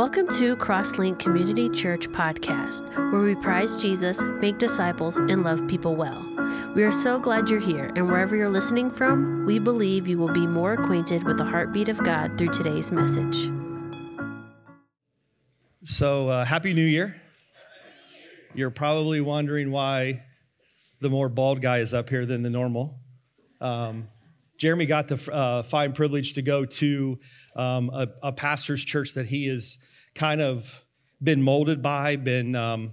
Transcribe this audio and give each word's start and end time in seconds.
Welcome 0.00 0.28
to 0.38 0.56
Crosslink 0.56 1.18
Community 1.18 1.68
Church 1.68 2.08
podcast, 2.08 2.88
where 3.12 3.20
we 3.20 3.34
prize 3.34 3.76
Jesus, 3.76 4.22
make 4.40 4.56
disciples, 4.56 5.18
and 5.18 5.42
love 5.42 5.68
people 5.68 5.94
well. 5.94 6.26
We 6.74 6.84
are 6.84 6.90
so 6.90 7.18
glad 7.18 7.50
you're 7.50 7.60
here, 7.60 7.92
and 7.94 8.08
wherever 8.08 8.34
you're 8.34 8.48
listening 8.48 8.90
from, 8.90 9.44
we 9.44 9.58
believe 9.58 10.08
you 10.08 10.16
will 10.16 10.32
be 10.32 10.46
more 10.46 10.72
acquainted 10.72 11.24
with 11.24 11.36
the 11.36 11.44
heartbeat 11.44 11.90
of 11.90 12.02
God 12.02 12.38
through 12.38 12.48
today's 12.48 12.90
message. 12.90 13.50
So, 15.84 16.30
uh, 16.30 16.46
Happy 16.46 16.72
New 16.72 16.86
Year. 16.86 17.20
You're 18.54 18.70
probably 18.70 19.20
wondering 19.20 19.70
why 19.70 20.22
the 21.02 21.10
more 21.10 21.28
bald 21.28 21.60
guy 21.60 21.80
is 21.80 21.92
up 21.92 22.08
here 22.08 22.24
than 22.24 22.42
the 22.42 22.48
normal. 22.48 23.00
Um, 23.60 24.08
Jeremy 24.56 24.86
got 24.86 25.08
the 25.08 25.30
uh, 25.30 25.62
fine 25.64 25.92
privilege 25.92 26.32
to 26.34 26.42
go 26.42 26.64
to 26.64 27.18
um, 27.54 27.90
a, 27.92 28.08
a, 28.22 28.32
pastor's 28.32 28.84
church 28.84 29.14
that 29.14 29.26
he 29.26 29.46
has 29.46 29.78
kind 30.14 30.40
of 30.40 30.82
been 31.22 31.42
molded 31.42 31.82
by, 31.82 32.16
been 32.16 32.54
um, 32.54 32.92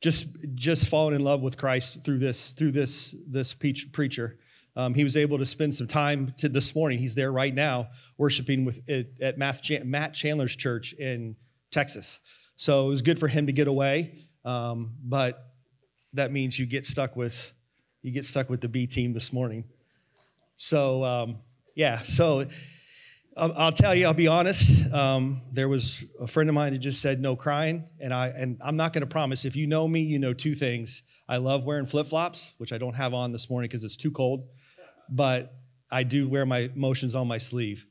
just 0.00 0.26
just 0.54 0.88
fallen 0.88 1.14
in 1.14 1.22
love 1.22 1.40
with 1.40 1.56
Christ 1.56 2.04
through 2.04 2.18
this 2.18 2.50
through 2.50 2.72
this 2.72 3.14
this 3.26 3.52
preacher. 3.54 4.38
Um, 4.74 4.94
he 4.94 5.04
was 5.04 5.16
able 5.16 5.38
to 5.38 5.46
spend 5.46 5.74
some 5.74 5.86
time 5.86 6.34
to 6.38 6.48
this 6.48 6.74
morning. 6.74 6.98
He's 6.98 7.14
there 7.14 7.30
right 7.30 7.54
now 7.54 7.88
worshiping 8.16 8.64
with 8.64 8.80
at 8.88 9.38
Matt 9.38 10.14
Chandler's 10.14 10.56
church 10.56 10.94
in 10.94 11.36
Texas. 11.70 12.18
So 12.56 12.86
it 12.86 12.88
was 12.90 13.02
good 13.02 13.18
for 13.18 13.28
him 13.28 13.46
to 13.46 13.52
get 13.52 13.68
away, 13.68 14.26
um, 14.44 14.92
but 15.02 15.46
that 16.14 16.32
means 16.32 16.58
you 16.58 16.66
get 16.66 16.86
stuck 16.86 17.16
with 17.16 17.52
you 18.02 18.10
get 18.10 18.24
stuck 18.24 18.50
with 18.50 18.60
the 18.60 18.68
B 18.68 18.86
team 18.86 19.12
this 19.12 19.32
morning. 19.32 19.64
So, 20.56 21.04
um, 21.04 21.38
yeah, 21.74 22.02
so 22.02 22.46
I'll, 23.36 23.72
tell 23.72 23.94
you, 23.94 24.06
I'll 24.06 24.14
be 24.14 24.28
honest. 24.28 24.92
Um, 24.92 25.40
there 25.52 25.68
was 25.68 26.04
a 26.20 26.26
friend 26.26 26.50
of 26.50 26.54
mine 26.54 26.72
that 26.72 26.80
just 26.80 27.00
said 27.00 27.20
no 27.20 27.34
crying, 27.34 27.88
and 27.98 28.12
I 28.12 28.28
and 28.28 28.60
I'm 28.62 28.76
not 28.76 28.92
going 28.92 29.00
to 29.00 29.06
promise. 29.06 29.44
If 29.44 29.56
you 29.56 29.66
know 29.66 29.88
me, 29.88 30.00
you 30.00 30.18
know 30.18 30.34
two 30.34 30.54
things. 30.54 31.02
I 31.28 31.38
love 31.38 31.64
wearing 31.64 31.86
flip 31.86 32.08
flops, 32.08 32.52
which 32.58 32.72
I 32.72 32.78
don't 32.78 32.94
have 32.94 33.14
on 33.14 33.32
this 33.32 33.48
morning 33.48 33.68
because 33.70 33.84
it's 33.84 33.96
too 33.96 34.10
cold, 34.10 34.44
but 35.08 35.54
I 35.90 36.02
do 36.02 36.28
wear 36.28 36.44
my 36.44 36.70
emotions 36.74 37.14
on 37.14 37.26
my 37.26 37.38
sleeve. 37.38 37.86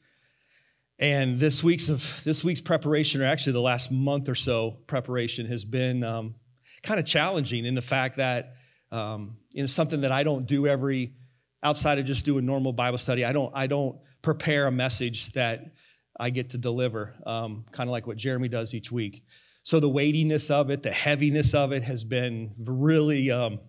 And 1.00 1.39
this 1.39 1.64
week's 1.64 1.89
of 1.89 2.22
this 2.23 2.44
week's 2.44 2.61
preparation, 2.61 3.22
or 3.22 3.26
actually 3.26 3.53
the 3.53 3.61
last 3.61 3.92
month 3.92 4.30
or 4.30 4.36
so 4.36 4.78
preparation, 4.86 5.48
has 5.48 5.64
been 5.64 6.03
um, 6.03 6.36
kind 6.83 7.00
of 7.00 7.05
challenging 7.05 7.66
in 7.66 7.73
the 7.73 7.81
fact 7.81 8.17
that 8.17 8.53
um, 8.92 9.38
you 9.50 9.64
know 9.64 9.67
something 9.67 10.02
that 10.02 10.11
I 10.11 10.22
don't 10.22 10.45
do 10.45 10.67
every 10.67 11.16
outside 11.64 11.98
of 12.00 12.05
just 12.05 12.26
doing 12.26 12.45
normal 12.45 12.73
Bible 12.73 12.98
study, 12.98 13.26
I 13.26 13.31
don't, 13.31 13.52
I 13.55 13.67
don't 13.67 13.98
prepare 14.22 14.67
a 14.67 14.72
message 14.72 15.31
that 15.33 15.72
I 16.19 16.30
get 16.30 16.52
to 16.52 16.58
deliver, 16.58 17.16
um, 17.25 17.66
kind 17.72 17.89
of 17.89 17.91
like 17.91 18.08
what 18.08 18.17
Jeremy 18.17 18.47
does 18.47 18.73
each 18.73 18.91
week. 18.91 19.23
So 19.64 19.80
the 19.80 19.89
weightiness 19.89 20.50
of 20.50 20.69
it, 20.69 20.83
the 20.83 20.91
heaviness 20.91 21.53
of 21.53 21.72
it 21.72 21.83
has 21.83 22.03
been 22.03 22.53
really. 22.58 23.31
Um, 23.31 23.59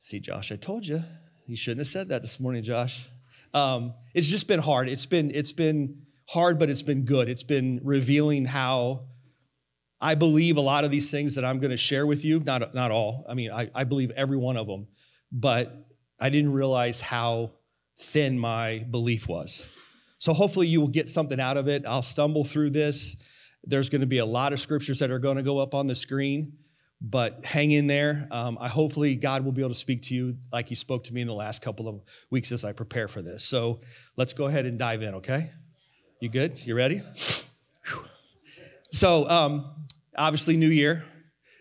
see, 0.00 0.20
Josh, 0.20 0.52
I 0.52 0.56
told 0.56 0.86
you 0.86 1.02
you 1.46 1.56
shouldn't 1.56 1.80
have 1.80 1.88
said 1.88 2.08
that 2.08 2.22
this 2.22 2.40
morning, 2.40 2.62
Josh. 2.62 3.06
Um, 3.54 3.94
it's 4.14 4.28
just 4.28 4.48
been 4.48 4.60
hard. 4.60 4.88
It's 4.88 5.06
been 5.06 5.30
it's 5.32 5.52
been 5.52 6.02
hard, 6.26 6.58
but 6.58 6.70
it's 6.70 6.82
been 6.82 7.04
good. 7.04 7.28
It's 7.28 7.42
been 7.42 7.80
revealing 7.84 8.44
how 8.44 9.06
I 10.00 10.14
believe 10.14 10.56
a 10.56 10.60
lot 10.60 10.84
of 10.84 10.90
these 10.90 11.10
things 11.10 11.34
that 11.36 11.44
I'm 11.44 11.60
going 11.60 11.70
to 11.70 11.76
share 11.76 12.06
with 12.06 12.24
you. 12.24 12.40
Not 12.40 12.74
not 12.74 12.90
all. 12.90 13.24
I 13.28 13.34
mean, 13.34 13.52
I, 13.52 13.70
I 13.74 13.84
believe 13.84 14.10
every 14.12 14.36
one 14.36 14.56
of 14.56 14.66
them, 14.66 14.88
but 15.30 15.86
I 16.18 16.30
didn't 16.30 16.52
realize 16.52 17.00
how 17.00 17.52
thin 18.02 18.38
my 18.38 18.80
belief 18.90 19.28
was. 19.28 19.66
So 20.18 20.32
hopefully 20.32 20.66
you 20.66 20.80
will 20.80 20.88
get 20.88 21.08
something 21.08 21.40
out 21.40 21.56
of 21.56 21.68
it. 21.68 21.84
I'll 21.86 22.02
stumble 22.02 22.44
through 22.44 22.70
this. 22.70 23.16
There's 23.64 23.88
going 23.88 24.00
to 24.00 24.06
be 24.06 24.18
a 24.18 24.26
lot 24.26 24.52
of 24.52 24.60
scriptures 24.60 24.98
that 24.98 25.10
are 25.10 25.18
going 25.18 25.36
to 25.36 25.42
go 25.42 25.58
up 25.58 25.74
on 25.74 25.86
the 25.86 25.94
screen, 25.94 26.52
but 27.00 27.44
hang 27.44 27.72
in 27.72 27.86
there. 27.86 28.28
Um, 28.30 28.58
I 28.60 28.68
hopefully 28.68 29.16
God 29.16 29.44
will 29.44 29.52
be 29.52 29.62
able 29.62 29.70
to 29.70 29.78
speak 29.78 30.02
to 30.02 30.14
you 30.14 30.36
like 30.52 30.68
He 30.68 30.74
spoke 30.74 31.04
to 31.04 31.14
me 31.14 31.20
in 31.20 31.26
the 31.26 31.34
last 31.34 31.62
couple 31.62 31.88
of 31.88 32.00
weeks 32.30 32.52
as 32.52 32.64
I 32.64 32.72
prepare 32.72 33.08
for 33.08 33.22
this. 33.22 33.44
So 33.44 33.80
let's 34.16 34.32
go 34.32 34.46
ahead 34.46 34.66
and 34.66 34.78
dive 34.78 35.02
in. 35.02 35.14
Okay? 35.16 35.50
You 36.20 36.28
good? 36.28 36.64
You 36.64 36.74
ready? 36.74 37.02
So 38.92 39.28
um, 39.28 39.86
obviously, 40.16 40.56
New 40.56 40.68
Year. 40.68 41.04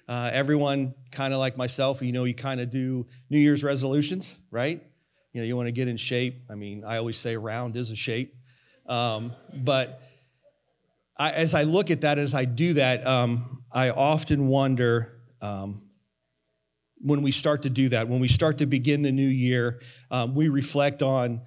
Uh, 0.08 0.30
everyone, 0.34 0.94
kind 1.12 1.34
of 1.34 1.40
like 1.40 1.56
myself, 1.56 2.02
you 2.02 2.12
know, 2.12 2.26
you 2.26 2.36
kind 2.36 2.60
of 2.60 2.70
do 2.70 3.08
New 3.30 3.40
Year's 3.40 3.64
resolutions, 3.64 4.36
right? 4.52 4.84
You 5.34 5.42
know, 5.42 5.48
you 5.48 5.56
want 5.56 5.68
to 5.68 5.72
get 5.72 5.88
in 5.88 5.98
shape. 5.98 6.44
I 6.50 6.56
mean, 6.56 6.84
I 6.84 6.98
always 6.98 7.18
say 7.18 7.38
round 7.38 7.78
is 7.78 7.90
a 7.90 7.96
shape. 7.96 8.36
Um, 8.88 9.34
but 9.64 10.02
I, 11.18 11.32
as 11.32 11.54
I 11.54 11.64
look 11.64 11.92
at 11.92 12.02
that, 12.02 12.20
as 12.20 12.34
I 12.34 12.46
do 12.46 12.74
that, 12.74 13.06
um, 13.08 13.64
I 13.72 13.92
often 13.92 14.48
wonder 14.48 15.22
um, 15.42 15.84
when 16.98 17.22
we 17.22 17.32
start 17.32 17.64
to 17.64 17.70
do 17.70 17.90
that, 17.90 18.10
when 18.10 18.20
we 18.20 18.28
start 18.28 18.58
to 18.58 18.66
begin 18.66 19.02
the 19.02 19.12
new 19.12 19.28
year, 19.28 19.82
um, 20.10 20.36
we 20.36 20.50
reflect 20.50 21.02
on 21.02 21.42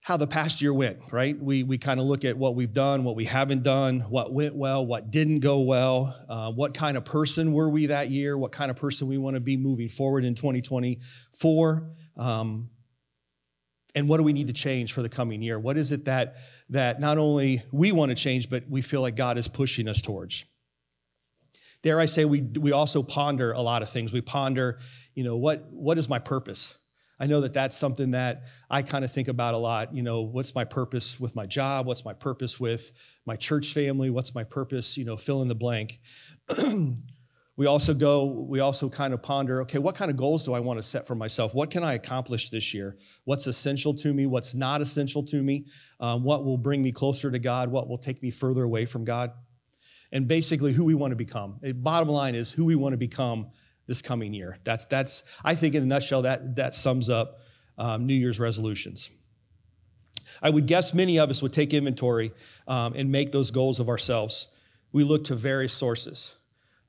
how 0.00 0.16
the 0.16 0.26
past 0.26 0.62
year 0.62 0.72
went, 0.72 0.98
right? 1.10 1.36
We, 1.36 1.64
we 1.64 1.78
kind 1.78 1.98
of 1.98 2.06
look 2.06 2.24
at 2.24 2.38
what 2.38 2.54
we've 2.54 2.72
done, 2.72 3.02
what 3.02 3.16
we 3.16 3.24
haven't 3.24 3.64
done, 3.64 4.00
what 4.08 4.32
went 4.32 4.54
well, 4.54 4.86
what 4.86 5.10
didn't 5.10 5.40
go 5.40 5.58
well, 5.58 6.14
uh, 6.28 6.52
what 6.52 6.74
kind 6.74 6.96
of 6.96 7.04
person 7.04 7.52
were 7.52 7.68
we 7.68 7.86
that 7.86 8.10
year, 8.10 8.38
what 8.38 8.52
kind 8.52 8.70
of 8.70 8.76
person 8.76 9.08
we 9.08 9.18
want 9.18 9.34
to 9.34 9.40
be 9.40 9.56
moving 9.56 9.88
forward 9.88 10.24
in 10.24 10.36
2024. 10.36 11.90
Um, 12.16 12.70
and 13.96 14.08
what 14.08 14.18
do 14.18 14.22
we 14.22 14.34
need 14.34 14.46
to 14.48 14.52
change 14.52 14.92
for 14.92 15.00
the 15.02 15.08
coming 15.08 15.40
year? 15.40 15.58
What 15.58 15.78
is 15.78 15.90
it 15.90 16.04
that, 16.04 16.36
that 16.68 17.00
not 17.00 17.16
only 17.16 17.62
we 17.72 17.92
want 17.92 18.10
to 18.10 18.14
change, 18.14 18.50
but 18.50 18.62
we 18.68 18.82
feel 18.82 19.00
like 19.00 19.16
God 19.16 19.38
is 19.38 19.48
pushing 19.48 19.88
us 19.88 20.02
towards? 20.02 20.44
Dare 21.82 21.98
I 21.98 22.04
say, 22.04 22.26
we, 22.26 22.42
we 22.42 22.72
also 22.72 23.02
ponder 23.02 23.52
a 23.52 23.60
lot 23.62 23.82
of 23.82 23.88
things. 23.88 24.12
We 24.12 24.20
ponder, 24.20 24.80
you 25.14 25.24
know, 25.24 25.36
what, 25.36 25.64
what 25.72 25.96
is 25.96 26.10
my 26.10 26.18
purpose? 26.18 26.76
I 27.18 27.26
know 27.26 27.40
that 27.40 27.54
that's 27.54 27.74
something 27.74 28.10
that 28.10 28.42
I 28.68 28.82
kind 28.82 29.02
of 29.02 29.10
think 29.10 29.28
about 29.28 29.54
a 29.54 29.58
lot. 29.58 29.94
You 29.94 30.02
know, 30.02 30.20
what's 30.20 30.54
my 30.54 30.64
purpose 30.64 31.18
with 31.18 31.34
my 31.34 31.46
job? 31.46 31.86
What's 31.86 32.04
my 32.04 32.12
purpose 32.12 32.60
with 32.60 32.92
my 33.24 33.36
church 33.36 33.72
family? 33.72 34.10
What's 34.10 34.34
my 34.34 34.44
purpose, 34.44 34.98
you 34.98 35.06
know, 35.06 35.16
fill 35.16 35.40
in 35.40 35.48
the 35.48 35.54
blank. 35.54 36.00
we 37.56 37.64
also 37.66 37.94
go, 37.94 38.24
we 38.26 38.60
also 38.60 38.88
kind 38.88 39.14
of 39.14 39.22
ponder, 39.22 39.62
okay, 39.62 39.78
what 39.78 39.94
kind 39.94 40.10
of 40.10 40.16
goals 40.16 40.44
do 40.44 40.52
I 40.52 40.60
want 40.60 40.78
to 40.78 40.82
set 40.82 41.06
for 41.06 41.14
myself? 41.14 41.54
What 41.54 41.70
can 41.70 41.82
I 41.82 41.94
accomplish 41.94 42.50
this 42.50 42.74
year? 42.74 42.98
What's 43.24 43.46
essential 43.46 43.94
to 43.94 44.12
me? 44.12 44.26
What's 44.26 44.54
not 44.54 44.82
essential 44.82 45.22
to 45.24 45.42
me? 45.42 45.64
Um, 45.98 46.22
what 46.22 46.44
will 46.44 46.58
bring 46.58 46.82
me 46.82 46.92
closer 46.92 47.30
to 47.30 47.38
God? 47.38 47.70
What 47.70 47.88
will 47.88 47.96
take 47.96 48.22
me 48.22 48.30
further 48.30 48.64
away 48.64 48.84
from 48.84 49.04
God? 49.04 49.32
And 50.12 50.28
basically, 50.28 50.72
who 50.72 50.84
we 50.84 50.94
want 50.94 51.12
to 51.12 51.16
become. 51.16 51.58
Bottom 51.76 52.08
line 52.08 52.34
is 52.34 52.52
who 52.52 52.64
we 52.64 52.74
want 52.74 52.92
to 52.92 52.98
become 52.98 53.48
this 53.86 54.02
coming 54.02 54.34
year. 54.34 54.58
That's, 54.64 54.84
that's 54.86 55.22
I 55.42 55.54
think, 55.54 55.74
in 55.74 55.82
a 55.82 55.86
nutshell, 55.86 56.22
that, 56.22 56.54
that 56.56 56.74
sums 56.74 57.08
up 57.08 57.38
um, 57.78 58.06
New 58.06 58.14
Year's 58.14 58.38
resolutions. 58.38 59.10
I 60.42 60.50
would 60.50 60.66
guess 60.66 60.92
many 60.92 61.18
of 61.18 61.30
us 61.30 61.40
would 61.40 61.52
take 61.52 61.72
inventory 61.72 62.32
um, 62.68 62.92
and 62.94 63.10
make 63.10 63.32
those 63.32 63.50
goals 63.50 63.80
of 63.80 63.88
ourselves. 63.88 64.48
We 64.92 65.04
look 65.04 65.24
to 65.24 65.34
various 65.34 65.72
sources. 65.72 66.36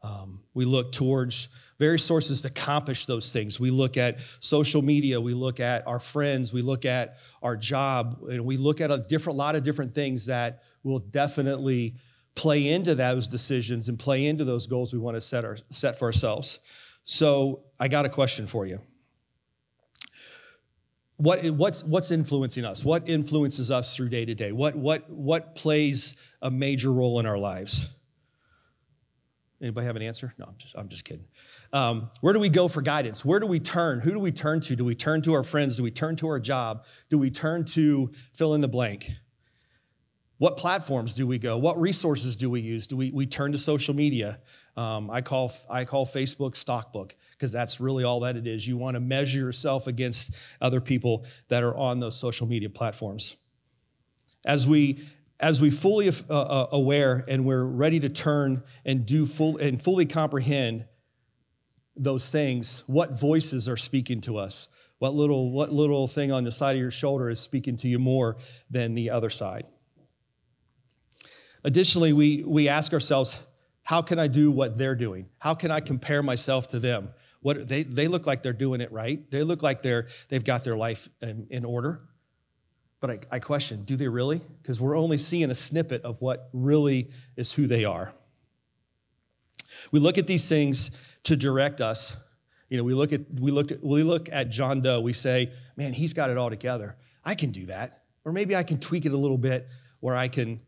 Um, 0.04 0.42
we 0.54 0.66
look 0.66 0.92
towards 0.92 1.50
various 1.80 2.04
sources 2.04 2.42
to 2.42 2.48
accomplish 2.48 3.06
those 3.06 3.32
things. 3.32 3.60
We 3.60 3.72
look 3.72 3.98
at 3.98 4.20
social 4.40 4.82
media, 4.82 5.20
we 5.20 5.34
look 5.34 5.60
at 5.60 5.86
our 5.88 6.00
friends, 6.00 6.54
we 6.54 6.62
look 6.62 6.86
at 6.86 7.18
our 7.42 7.58
job, 7.58 8.20
and 8.30 8.46
we 8.46 8.58
look 8.58 8.80
at 8.80 8.92
a 8.92 9.00
different 9.00 9.38
lot 9.38 9.56
of 9.56 9.64
different 9.64 9.94
things 9.94 10.26
that 10.28 10.64
will 10.84 11.00
definitely 11.00 11.96
play 12.36 12.70
into 12.70 12.94
those 12.94 13.28
decisions 13.28 13.90
and 13.90 13.98
play 13.98 14.28
into 14.28 14.46
those 14.46 14.68
goals 14.68 14.94
we 14.94 15.00
want 15.00 15.18
to 15.18 15.22
set, 15.22 15.44
our, 15.44 15.58
set 15.72 15.98
for 15.98 16.06
ourselves. 16.06 16.60
So 17.04 17.62
I 17.80 17.88
got 17.88 18.06
a 18.06 18.10
question 18.10 18.46
for 18.46 18.68
you. 18.68 18.80
What, 21.18 21.44
what's, 21.52 21.84
what's 21.84 22.12
influencing 22.12 22.64
us? 22.64 22.86
What 22.86 23.10
influences 23.10 23.72
us 23.72 23.96
through 23.96 24.10
day 24.10 24.24
to 24.26 24.36
day? 24.36 24.52
What, 24.52 24.76
what, 24.76 25.10
what 25.10 25.56
plays 25.56 26.16
a 26.44 26.52
major 26.52 26.94
role 26.94 27.20
in 27.20 27.26
our 27.26 27.40
lives? 27.40 27.88
Anybody 29.62 29.88
have 29.88 29.96
an 29.96 30.04
answer? 30.04 30.34
No, 30.38 30.46
I'm 30.46 30.56
just, 30.58 30.76
I'm 30.78 30.88
just 30.88 31.04
kidding. 31.04 31.26
Um, 31.74 32.12
where 32.22 32.34
do 32.34 32.40
we 32.40 32.50
go 32.50 32.68
for 32.68 32.82
guidance? 32.82 33.26
Where 33.26 33.40
do 33.40 33.48
we 33.48 33.60
turn? 33.60 34.00
Who 34.00 34.12
do 34.12 34.20
we 34.20 34.32
turn 34.32 34.62
to? 34.62 34.76
Do 34.76 34.86
we 34.86 34.94
turn 34.94 35.22
to 35.24 35.34
our 35.34 35.44
friends? 35.44 35.76
Do 35.76 35.84
we 35.84 35.90
turn 35.90 36.16
to 36.18 36.28
our 36.28 36.40
job? 36.40 36.86
Do 37.10 37.18
we 37.18 37.32
turn 37.32 37.66
to 37.66 38.12
fill 38.34 38.54
in 38.54 38.62
the 38.62 38.68
blank? 38.68 39.10
What 40.38 40.58
platforms 40.58 41.14
do 41.14 41.26
we 41.26 41.40
go? 41.40 41.58
What 41.58 41.82
resources 41.82 42.36
do 42.36 42.52
we 42.52 42.62
use? 42.62 42.86
Do 42.86 42.96
we, 42.96 43.10
we 43.10 43.26
turn 43.26 43.52
to 43.52 43.58
social 43.58 43.96
media? 43.96 44.38
Um, 44.76 45.10
I, 45.10 45.22
call, 45.22 45.52
I 45.68 45.84
call 45.84 46.06
Facebook 46.06 46.56
stockbook 46.56 47.16
because 47.32 47.52
that's 47.52 47.80
really 47.80 48.04
all 48.04 48.20
that 48.20 48.36
it 48.36 48.46
is. 48.46 48.68
You 48.68 48.78
want 48.78 48.94
to 48.94 49.00
measure 49.00 49.40
yourself 49.40 49.88
against 49.88 50.36
other 50.62 50.80
people 50.80 51.26
that 51.48 51.64
are 51.64 51.76
on 51.76 52.00
those 52.00 52.16
social 52.16 52.46
media 52.46 52.70
platforms. 52.70 53.38
As 54.46 54.68
we, 54.68 55.04
as 55.40 55.62
we 55.62 55.70
fully 55.70 56.10
uh, 56.10 56.14
uh, 56.30 56.68
aware 56.72 57.24
and 57.28 57.46
we're 57.46 57.64
ready 57.64 58.00
to 58.00 58.10
turn 58.10 58.64
and 58.86 59.06
do 59.06 59.28
full 59.28 59.58
and 59.58 59.82
fully 59.82 60.06
comprehend 60.06 60.86
those 61.96 62.30
things, 62.30 62.84
what 62.88 63.20
voices 63.20 63.68
are 63.68 63.78
speaking 63.78 64.22
to 64.22 64.38
us? 64.38 64.68
What 65.00 65.14
little, 65.14 65.52
what 65.52 65.72
little 65.72 66.08
thing 66.08 66.32
on 66.32 66.44
the 66.44 66.52
side 66.52 66.76
of 66.76 66.82
your 66.82 66.92
shoulder 66.92 67.30
is 67.30 67.40
speaking 67.40 67.78
to 67.78 67.88
you 67.88 68.00
more 68.00 68.38
than 68.70 68.96
the 68.96 69.12
other 69.12 69.30
side? 69.30 69.68
Additionally, 71.64 72.14
we, 72.14 72.44
we 72.44 72.68
ask 72.68 72.94
ourselves, 72.94 73.38
how 73.84 74.02
can 74.02 74.20
I 74.20 74.28
do 74.28 74.50
what 74.52 74.78
they're 74.78 74.96
doing? 74.96 75.28
How 75.38 75.54
can 75.54 75.70
I 75.70 75.82
compare 75.82 76.24
myself 76.24 76.68
to 76.70 76.80
them? 76.80 77.10
What, 77.42 77.68
they, 77.68 77.84
they 77.84 78.08
look 78.08 78.26
like 78.26 78.42
they're 78.42 78.54
doing 78.54 78.82
it 78.82 78.92
right. 78.92 79.30
They 79.30 79.44
look 79.44 79.62
like 79.62 79.82
they're, 79.82 80.08
they've 80.30 80.44
got 80.44 80.64
their 80.64 80.76
life 80.76 81.08
in, 81.22 81.48
in 81.52 81.64
order. 81.64 82.02
But 83.00 83.12
I, 83.12 83.20
I 83.34 83.40
question, 83.40 83.84
do 83.84 83.96
they 83.96 84.08
really? 84.08 84.42
Because 84.62 84.82
we're 84.82 84.98
only 84.98 85.18
seeing 85.18 85.52
a 85.52 85.56
snippet 85.56 86.02
of 86.04 86.20
what 86.20 86.50
really 86.54 87.12
is 87.36 87.52
who 87.52 87.68
they 87.68 87.86
are. 87.86 88.14
We 89.92 90.00
look 90.00 90.18
at 90.18 90.28
these 90.28 90.50
things 90.50 90.92
to 91.24 91.36
direct 91.36 91.82
us. 91.82 92.18
You 92.70 92.78
know, 92.78 92.84
we 92.84 92.94
look 92.94 93.14
at 93.14 93.22
we 93.40 93.52
look 93.52 93.72
at 93.72 93.84
we 93.84 94.04
look 94.04 94.30
at 94.32 94.50
John 94.50 94.82
Doe, 94.82 95.00
we 95.00 95.14
say, 95.14 95.52
man, 95.76 95.94
he's 95.94 96.14
got 96.14 96.30
it 96.30 96.38
all 96.38 96.50
together. 96.50 96.98
I 97.24 97.36
can 97.36 97.52
do 97.52 97.68
that. 97.68 98.04
Or 98.26 98.32
maybe 98.32 98.56
I 98.56 98.64
can 98.64 98.80
tweak 98.80 99.06
it 99.06 99.14
a 99.14 99.18
little 99.18 99.38
bit 99.38 99.68
where 100.00 100.16
I 100.16 100.28
can 100.28 100.60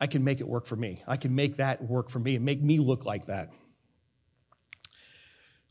I 0.00 0.06
can 0.06 0.24
make 0.24 0.40
it 0.40 0.48
work 0.48 0.66
for 0.66 0.76
me. 0.76 1.02
I 1.06 1.16
can 1.16 1.34
make 1.34 1.56
that 1.56 1.82
work 1.82 2.10
for 2.10 2.18
me 2.18 2.36
and 2.36 2.44
make 2.44 2.62
me 2.62 2.78
look 2.78 3.04
like 3.04 3.26
that. 3.26 3.50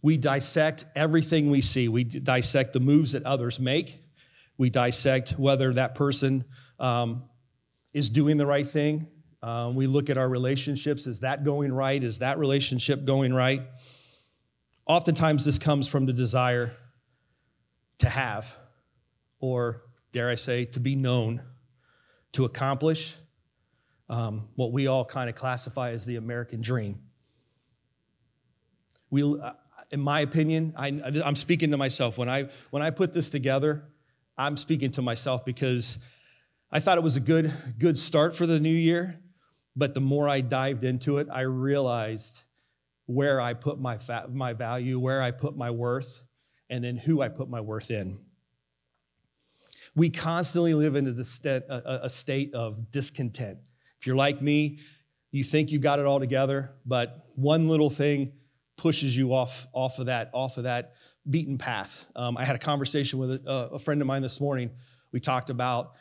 We 0.01 0.17
dissect 0.17 0.85
everything 0.95 1.49
we 1.49 1.61
see. 1.61 1.87
We 1.89 2.03
dissect 2.03 2.73
the 2.73 2.79
moves 2.79 3.11
that 3.11 3.23
others 3.23 3.59
make. 3.59 4.04
We 4.57 4.69
dissect 4.69 5.31
whether 5.31 5.73
that 5.73 5.95
person 5.95 6.45
um, 6.79 7.23
is 7.93 8.09
doing 8.09 8.37
the 8.37 8.45
right 8.45 8.67
thing. 8.67 9.07
Um, 9.43 9.75
we 9.75 9.85
look 9.85 10.09
at 10.09 10.17
our 10.17 10.27
relationships. 10.27 11.07
Is 11.07 11.19
that 11.19 11.43
going 11.43 11.71
right? 11.71 12.03
Is 12.03 12.19
that 12.19 12.39
relationship 12.39 13.05
going 13.05 13.33
right? 13.33 13.61
Oftentimes, 14.87 15.43
this 15.45 15.59
comes 15.59 15.87
from 15.87 16.05
the 16.05 16.13
desire 16.13 16.71
to 17.99 18.09
have, 18.09 18.51
or 19.39 19.83
dare 20.13 20.29
I 20.29 20.35
say, 20.35 20.65
to 20.65 20.79
be 20.79 20.95
known, 20.95 21.41
to 22.33 22.45
accomplish 22.45 23.15
um, 24.09 24.47
what 24.55 24.71
we 24.71 24.87
all 24.87 25.05
kind 25.05 25.29
of 25.29 25.35
classify 25.35 25.91
as 25.91 26.05
the 26.05 26.17
American 26.17 26.61
dream. 26.61 26.99
We, 29.09 29.23
uh, 29.23 29.53
in 29.91 29.99
my 29.99 30.21
opinion, 30.21 30.73
I, 30.77 30.87
I'm 31.23 31.35
speaking 31.35 31.71
to 31.71 31.77
myself. 31.77 32.17
When 32.17 32.29
I, 32.29 32.49
when 32.71 32.81
I 32.81 32.89
put 32.89 33.13
this 33.13 33.29
together, 33.29 33.83
I'm 34.37 34.57
speaking 34.57 34.91
to 34.91 35.01
myself 35.01 35.45
because 35.45 35.97
I 36.71 36.79
thought 36.79 36.97
it 36.97 37.03
was 37.03 37.15
a 37.15 37.21
good, 37.21 37.53
good 37.77 37.97
start 37.97 38.35
for 38.35 38.45
the 38.45 38.59
new 38.59 38.69
year. 38.69 39.19
But 39.75 39.93
the 39.93 39.99
more 39.99 40.29
I 40.29 40.41
dived 40.41 40.83
into 40.83 41.17
it, 41.17 41.27
I 41.31 41.41
realized 41.41 42.41
where 43.07 43.41
I 43.41 43.53
put 43.53 43.79
my, 43.79 43.97
fa- 43.97 44.27
my 44.31 44.53
value, 44.53 44.99
where 44.99 45.21
I 45.21 45.31
put 45.31 45.57
my 45.57 45.69
worth, 45.69 46.23
and 46.69 46.83
then 46.83 46.97
who 46.97 47.21
I 47.21 47.29
put 47.29 47.49
my 47.49 47.61
worth 47.61 47.91
in. 47.91 48.17
We 49.95 50.09
constantly 50.09 50.73
live 50.73 50.95
in 50.95 51.07
a, 51.07 51.99
a 52.03 52.09
state 52.09 52.53
of 52.53 52.91
discontent. 52.91 53.59
If 53.99 54.07
you're 54.07 54.15
like 54.15 54.41
me, 54.41 54.79
you 55.31 55.43
think 55.43 55.71
you've 55.71 55.81
got 55.81 55.99
it 55.99 56.05
all 56.05 56.19
together, 56.19 56.71
but 56.85 57.27
one 57.35 57.67
little 57.67 57.89
thing 57.89 58.31
pushes 58.77 59.15
you 59.15 59.33
off, 59.33 59.67
off 59.73 59.99
of 59.99 60.07
that, 60.07 60.29
off 60.33 60.57
of 60.57 60.63
that 60.63 60.93
beaten 61.29 61.57
path. 61.57 62.05
Um, 62.15 62.37
I 62.37 62.45
had 62.45 62.55
a 62.55 62.59
conversation 62.59 63.19
with 63.19 63.31
a, 63.31 63.69
a, 63.73 63.79
friend 63.79 64.01
of 64.01 64.07
mine 64.07 64.21
this 64.21 64.39
morning. 64.39 64.69
We 65.11 65.19
talked 65.19 65.49
about 65.49 65.93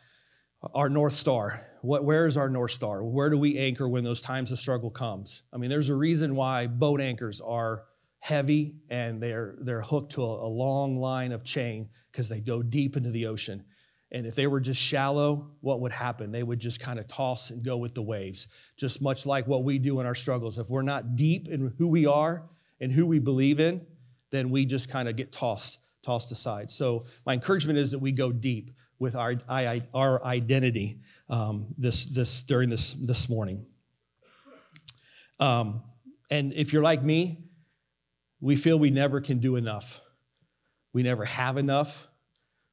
our 0.74 0.88
North 0.88 1.14
Star. 1.14 1.60
What, 1.82 2.04
where 2.04 2.26
is 2.26 2.36
our 2.36 2.48
North 2.48 2.72
Star? 2.72 3.02
Where 3.02 3.30
do 3.30 3.38
we 3.38 3.58
anchor 3.58 3.88
when 3.88 4.04
those 4.04 4.20
times 4.20 4.52
of 4.52 4.58
struggle 4.58 4.90
comes? 4.90 5.42
I 5.52 5.56
mean, 5.56 5.70
there's 5.70 5.88
a 5.88 5.94
reason 5.94 6.34
why 6.34 6.66
boat 6.66 7.00
anchors 7.00 7.40
are 7.40 7.84
heavy 8.20 8.76
and 8.90 9.22
they're, 9.22 9.56
they're 9.60 9.82
hooked 9.82 10.12
to 10.12 10.22
a, 10.22 10.46
a 10.46 10.48
long 10.48 10.96
line 10.96 11.32
of 11.32 11.44
chain 11.44 11.88
because 12.10 12.28
they 12.28 12.40
go 12.40 12.62
deep 12.62 12.96
into 12.96 13.10
the 13.10 13.26
ocean. 13.26 13.64
And 14.12 14.26
if 14.26 14.34
they 14.34 14.46
were 14.46 14.60
just 14.60 14.80
shallow, 14.80 15.50
what 15.60 15.80
would 15.80 15.92
happen? 15.92 16.30
They 16.30 16.42
would 16.42 16.60
just 16.60 16.80
kind 16.80 16.98
of 16.98 17.08
toss 17.08 17.50
and 17.50 17.64
go 17.64 17.76
with 17.76 17.94
the 17.94 18.02
waves, 18.02 18.46
just 18.76 19.02
much 19.02 19.26
like 19.26 19.46
what 19.46 19.64
we 19.64 19.78
do 19.78 20.00
in 20.00 20.06
our 20.06 20.14
struggles. 20.14 20.56
If 20.56 20.68
we're 20.68 20.82
not 20.82 21.16
deep 21.16 21.48
in 21.48 21.74
who 21.78 21.88
we 21.88 22.06
are 22.06 22.44
and 22.80 22.92
who 22.92 23.06
we 23.06 23.18
believe 23.18 23.58
in, 23.58 23.84
then 24.34 24.50
we 24.50 24.66
just 24.66 24.88
kind 24.88 25.08
of 25.08 25.16
get 25.16 25.32
tossed, 25.32 25.78
tossed 26.02 26.32
aside. 26.32 26.70
So 26.70 27.04
my 27.24 27.34
encouragement 27.34 27.78
is 27.78 27.90
that 27.92 27.98
we 27.98 28.12
go 28.12 28.32
deep 28.32 28.70
with 28.98 29.14
our, 29.14 29.34
our 29.48 30.24
identity 30.24 31.00
um, 31.28 31.66
this, 31.78 32.06
this, 32.06 32.42
during 32.42 32.70
this, 32.70 32.92
this 32.92 33.28
morning. 33.28 33.66
Um, 35.40 35.82
and 36.30 36.52
if 36.54 36.72
you're 36.72 36.82
like 36.82 37.02
me, 37.02 37.44
we 38.40 38.56
feel 38.56 38.78
we 38.78 38.90
never 38.90 39.20
can 39.20 39.38
do 39.38 39.56
enough. 39.56 40.00
We 40.92 41.02
never 41.02 41.24
have 41.24 41.56
enough. 41.56 42.08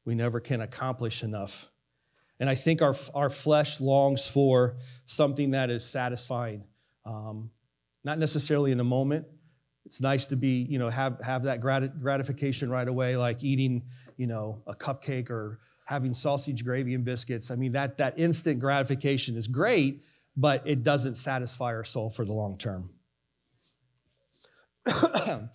We 0.05 0.15
never 0.15 0.39
can 0.39 0.61
accomplish 0.61 1.23
enough. 1.23 1.67
And 2.39 2.49
I 2.49 2.55
think 2.55 2.81
our, 2.81 2.95
our 3.13 3.29
flesh 3.29 3.79
longs 3.79 4.27
for 4.27 4.77
something 5.05 5.51
that 5.51 5.69
is 5.69 5.85
satisfying, 5.85 6.63
um, 7.05 7.51
not 8.03 8.17
necessarily 8.17 8.71
in 8.71 8.77
the 8.77 8.83
moment, 8.83 9.27
it's 9.85 10.01
nice 10.01 10.25
to 10.25 10.35
be, 10.35 10.65
you 10.69 10.77
know, 10.77 10.89
have, 10.89 11.19
have 11.21 11.43
that 11.43 11.59
gratification 11.59 12.69
right 12.69 12.87
away, 12.87 13.17
like 13.17 13.43
eating, 13.43 13.83
you 14.17 14.27
know, 14.27 14.61
a 14.67 14.75
cupcake 14.75 15.29
or 15.29 15.59
having 15.85 16.13
sausage 16.13 16.63
gravy 16.63 16.93
and 16.93 17.03
biscuits. 17.03 17.51
I 17.51 17.55
mean, 17.55 17.71
that, 17.71 17.97
that 17.97 18.17
instant 18.17 18.59
gratification 18.59 19.35
is 19.35 19.47
great, 19.47 20.03
but 20.37 20.61
it 20.65 20.83
doesn't 20.83 21.15
satisfy 21.15 21.73
our 21.73 21.83
soul 21.83 22.09
for 22.09 22.25
the 22.25 22.33
long 22.33 22.57
term. 22.57 22.89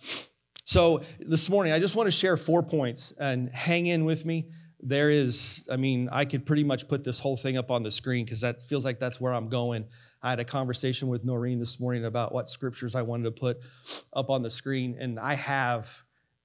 so 0.65 1.03
this 1.21 1.49
morning, 1.49 1.73
I 1.73 1.79
just 1.79 1.95
want 1.97 2.07
to 2.07 2.11
share 2.11 2.37
four 2.37 2.63
points 2.63 3.13
and 3.19 3.49
hang 3.51 3.87
in 3.87 4.05
with 4.05 4.25
me. 4.25 4.51
There 4.81 5.11
is, 5.11 5.67
I 5.73 5.77
mean, 5.77 6.09
I 6.13 6.25
could 6.25 6.45
pretty 6.45 6.65
much 6.65 6.87
put 6.87 7.03
this 7.03 7.19
whole 7.19 7.37
thing 7.37 7.57
up 7.57 7.71
on 7.71 7.83
the 7.83 7.91
screen 7.91 8.25
because 8.25 8.41
that 8.43 8.63
feels 8.63 8.85
like 8.85 9.01
that's 9.01 9.21
where 9.21 9.33
I'm 9.33 9.49
going. 9.49 9.87
I 10.27 10.31
had 10.31 10.41
a 10.41 10.45
conversation 10.45 11.07
with 11.07 11.25
Noreen 11.25 11.61
this 11.61 11.79
morning 11.79 12.05
about 12.05 12.33
what 12.33 12.51
scriptures 12.51 12.97
I 12.97 13.03
wanted 13.03 13.23
to 13.27 13.31
put 13.31 13.59
up 14.13 14.29
on 14.29 14.43
the 14.43 14.51
screen. 14.51 14.97
And 14.99 15.21
I 15.21 15.35
have 15.35 15.89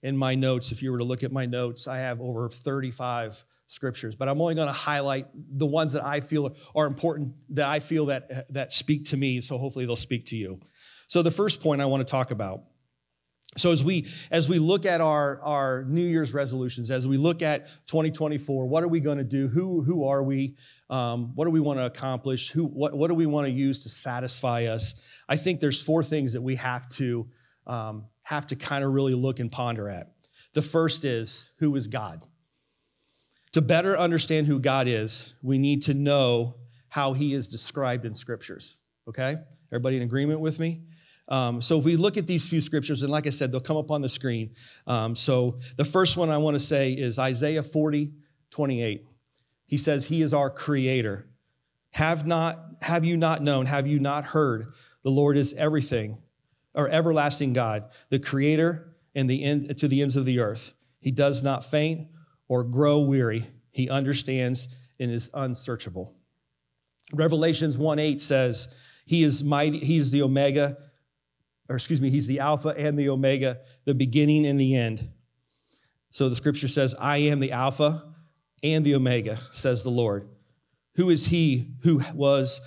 in 0.04 0.16
my 0.16 0.36
notes, 0.36 0.72
if 0.72 0.83
you 0.83 0.92
were 0.92 1.00
to 1.00 1.04
look 1.04 1.24
at 1.24 1.31
my 1.31 1.48
notes, 1.48 1.88
I 1.88 1.98
have 1.98 2.22
over 2.22 2.48
35 2.48 3.44
scriptures, 3.69 4.16
but 4.16 4.30
I'm 4.30 4.39
only 4.39 4.54
going 4.54 4.68
to 4.68 4.72
highlight 4.72 5.30
the 5.33 5.66
ones 5.66 5.94
that 5.94 6.06
I 6.06 6.22
feel 6.22 6.56
are 6.75 6.86
important, 6.86 7.33
that 7.50 7.68
I 7.68 7.80
feel 7.80 8.06
that, 8.06 8.54
that 8.54 8.72
speak 8.72 9.06
to 9.06 9.18
me. 9.18 9.42
So 9.42 9.57
hopefully 9.57 9.88
they'll 9.88 9.95
speak 9.95 10.27
to 10.27 10.38
you. 10.38 10.60
So 11.07 11.24
the 11.24 11.31
first 11.31 11.60
point 11.60 11.81
I 11.81 11.86
want 11.86 12.06
to 12.06 12.12
talk 12.12 12.30
about 12.30 12.62
so 13.57 13.71
as 13.71 13.83
we 13.83 14.07
as 14.31 14.48
we 14.48 14.59
look 14.59 14.86
at 14.86 15.01
our 15.01 15.42
our 15.42 15.83
new 15.83 16.03
year's 16.03 16.33
resolutions 16.33 16.89
as 16.89 17.06
we 17.06 17.18
look 17.18 17.42
at 17.42 17.68
2024 17.88 18.65
what 18.65 18.81
are 18.81 18.88
we 18.88 19.01
going 19.01 19.18
to 19.18 19.25
do? 19.25 19.48
Who 19.50 19.81
who 19.81 20.06
are 20.06 20.24
we? 20.24 20.56
Um, 20.89 21.36
what 21.36 21.45
do 21.45 21.51
we 21.51 21.59
want 21.59 21.80
to 21.80 21.86
accomplish? 21.86 22.50
Who 22.51 22.65
what, 22.65 22.94
what 22.94 23.09
do 23.09 23.13
we 23.13 23.25
want 23.25 23.48
to 23.48 23.51
use 23.51 23.83
to 23.83 23.89
satisfy 23.89 24.65
us? 24.65 25.01
I 25.27 25.36
think 25.36 25.59
there's 25.59 25.81
four 25.81 26.03
things 26.03 26.31
that 26.34 26.41
we 26.41 26.55
have 26.55 26.88
to 26.89 27.27
um, 27.67 28.05
have 28.24 28.48
to 28.48 28.55
kind 28.55 28.84
of 28.84 28.93
really 28.93 29.13
look 29.13 29.39
and 29.39 29.51
ponder 29.51 29.89
at. 29.89 30.12
The 30.53 30.62
first 30.62 31.03
is 31.03 31.50
who 31.58 31.75
is 31.75 31.88
god? 31.88 32.24
To 33.51 33.62
better 33.62 33.98
understand 33.98 34.48
who 34.48 34.60
god 34.60 34.88
is 34.88 35.34
we 35.43 35.58
need 35.58 35.84
to 35.84 35.93
know 35.93 36.55
how 36.88 37.13
he 37.13 37.34
is 37.34 37.48
described 37.48 38.05
in 38.05 38.15
scriptures 38.15 38.81
okay? 39.08 39.36
Everybody 39.72 39.98
in 39.98 40.03
agreement 40.03 40.39
with 40.39 40.60
me 40.60 40.81
um, 41.28 41.62
so 41.62 41.80
if 41.80 41.86
we 41.86 41.96
look 41.96 42.18
at 42.18 42.28
these 42.28 42.48
few 42.48 42.62
scriptures, 42.62 43.01
and 43.04 43.12
like 43.12 43.25
I 43.25 43.30
said, 43.30 43.51
they'll 43.51 43.62
come 43.62 43.78
up 43.78 43.92
on 43.92 44.01
the 44.01 44.10
screen. 44.10 44.54
Um, 44.88 45.16
so 45.16 45.60
the 45.78 45.86
first 45.86 46.18
one 46.18 46.30
I 46.30 46.38
want 46.38 46.56
to 46.56 46.60
say 46.60 46.92
is 46.92 47.20
Isaiah 47.20 47.63
40, 47.63 48.12
28. 48.50 49.06
He 49.68 49.78
says, 49.78 50.06
He 50.06 50.22
is 50.22 50.34
our 50.34 50.50
creator. 50.50 51.28
Have 51.92 52.25
not, 52.25 52.60
have 52.82 53.06
you 53.06 53.18
not 53.18 53.42
known, 53.42 53.66
have 53.66 53.88
you 53.88 54.00
not 54.00 54.25
heard? 54.25 54.74
The 55.04 55.10
Lord 55.10 55.38
is 55.38 55.54
everything, 55.54 56.18
or 56.74 56.90
everlasting 56.90 57.54
God, 57.54 57.86
the 58.10 58.20
creator 58.20 58.94
and 59.16 59.30
the 59.30 59.44
end 59.44 59.78
to 59.78 59.88
the 59.88 60.01
ends 60.01 60.16
of 60.16 60.25
the 60.25 60.40
earth. 60.40 60.74
He 61.00 61.12
does 61.12 61.42
not 61.42 61.66
faint 61.66 62.08
or 62.48 62.63
grow 62.63 63.00
weary. 63.00 63.48
He 63.72 63.90
understands 63.90 64.68
and 65.00 65.12
is 65.12 65.30
unsearchable. 65.34 66.13
Revelations 67.13 67.78
1 67.78 68.00
8 68.00 68.22
says, 68.22 68.68
He 69.06 69.24
is 69.24 69.44
mighty, 69.44 69.80
He 69.80 69.98
is 69.98 70.12
the 70.12 70.22
Omega 70.22 70.78
or 71.70 71.75
excuse 71.75 72.01
me, 72.01 72.10
he's 72.10 72.27
the 72.27 72.39
Alpha 72.39 72.70
and 72.70 72.98
the 72.98 73.10
Omega, 73.10 73.60
the 73.86 73.94
beginning 73.94 74.46
and 74.46 74.60
the 74.60 74.75
end. 74.75 75.10
So 76.12 76.27
the 76.27 76.36
scripture 76.36 76.68
says, 76.68 76.94
I 77.00 77.18
am 77.18 77.39
the 77.39 77.53
Alpha 77.53 78.03
and 78.63 78.86
the 78.86 78.96
Omega, 78.96 79.39
says 79.53 79.84
the 79.84 79.89
Lord. 79.89 80.27
Who 80.96 81.10
is 81.10 81.25
he 81.25 81.75
who 81.84 82.01
was, 82.13 82.60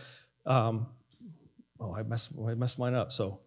um, 0.47 0.87
oh, 1.79 1.95
I 1.95 2.03
messed, 2.03 2.33
I 2.47 2.55
messed 2.55 2.79
mine 2.79 2.95
up. 2.95 3.13
So 3.13 3.39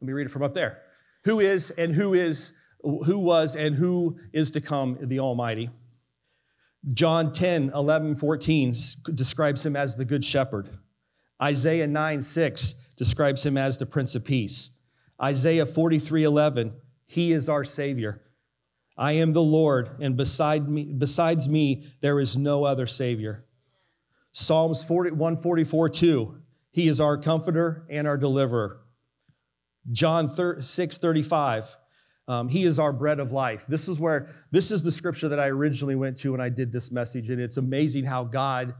let 0.00 0.06
me 0.06 0.12
read 0.12 0.26
it 0.26 0.30
from 0.30 0.42
up 0.42 0.52
there. 0.52 0.82
Who 1.24 1.40
is 1.40 1.70
and 1.70 1.94
who 1.94 2.14
is, 2.14 2.52
who 2.82 3.18
was 3.18 3.56
and 3.56 3.74
who 3.74 4.18
is 4.32 4.50
to 4.52 4.60
come, 4.60 4.98
the 5.00 5.20
Almighty. 5.20 5.70
John 6.92 7.32
10, 7.32 7.72
11, 7.74 8.16
14 8.16 8.74
describes 9.14 9.64
him 9.64 9.74
as 9.74 9.96
the 9.96 10.04
Good 10.04 10.24
Shepherd. 10.24 10.68
Isaiah 11.42 11.86
9, 11.86 12.22
6 12.22 12.74
describes 12.96 13.44
him 13.44 13.56
as 13.56 13.76
the 13.76 13.86
Prince 13.86 14.14
of 14.14 14.24
Peace. 14.24 14.70
Isaiah 15.22 15.66
43 15.66 16.24
11, 16.24 16.74
He 17.06 17.32
is 17.32 17.48
our 17.48 17.64
Savior. 17.64 18.22
I 18.98 19.12
am 19.12 19.32
the 19.32 19.42
Lord, 19.42 19.90
and 20.00 20.16
beside 20.16 20.68
me, 20.68 20.84
besides 20.84 21.48
me, 21.48 21.84
there 22.00 22.18
is 22.18 22.36
no 22.36 22.64
other 22.64 22.86
Savior. 22.86 23.44
Psalms 24.32 24.82
40, 24.84 25.10
144 25.12 25.88
2, 25.88 26.34
He 26.70 26.88
is 26.88 27.00
our 27.00 27.18
comforter 27.18 27.86
and 27.90 28.06
our 28.06 28.16
deliverer. 28.16 28.80
John 29.92 30.28
6 30.60 30.98
35. 30.98 31.76
Um, 32.28 32.48
he 32.48 32.64
is 32.64 32.80
our 32.80 32.92
bread 32.92 33.20
of 33.20 33.30
life. 33.30 33.64
This 33.68 33.88
is 33.88 34.00
where, 34.00 34.28
this 34.50 34.72
is 34.72 34.82
the 34.82 34.90
scripture 34.90 35.28
that 35.28 35.38
I 35.38 35.46
originally 35.46 35.94
went 35.94 36.16
to 36.18 36.32
when 36.32 36.40
I 36.40 36.48
did 36.48 36.72
this 36.72 36.90
message. 36.90 37.30
And 37.30 37.40
it's 37.40 37.56
amazing 37.56 38.04
how 38.04 38.24
God 38.24 38.74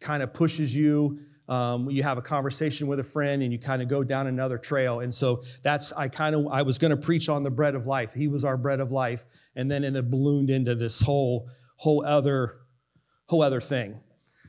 kind 0.00 0.22
of 0.24 0.34
pushes 0.34 0.74
you. 0.74 1.18
Um, 1.48 1.90
you 1.90 2.02
have 2.02 2.16
a 2.16 2.22
conversation 2.22 2.86
with 2.86 3.00
a 3.00 3.04
friend 3.04 3.42
and 3.42 3.52
you 3.52 3.58
kind 3.58 3.82
of 3.82 3.88
go 3.88 4.02
down 4.02 4.26
another 4.26 4.56
trail. 4.56 5.00
And 5.00 5.14
so 5.14 5.42
that's, 5.62 5.92
I 5.92 6.08
kind 6.08 6.34
of, 6.34 6.46
I 6.48 6.62
was 6.62 6.78
going 6.78 6.90
to 6.90 6.96
preach 6.96 7.28
on 7.28 7.42
the 7.42 7.50
bread 7.50 7.74
of 7.74 7.86
life. 7.86 8.14
He 8.14 8.28
was 8.28 8.44
our 8.44 8.56
bread 8.56 8.80
of 8.80 8.92
life. 8.92 9.24
And 9.56 9.70
then 9.70 9.84
it 9.84 10.10
ballooned 10.10 10.48
into 10.48 10.74
this 10.74 11.00
whole, 11.00 11.48
whole 11.76 12.04
other, 12.06 12.60
whole 13.26 13.42
other 13.42 13.60
thing. 13.60 14.00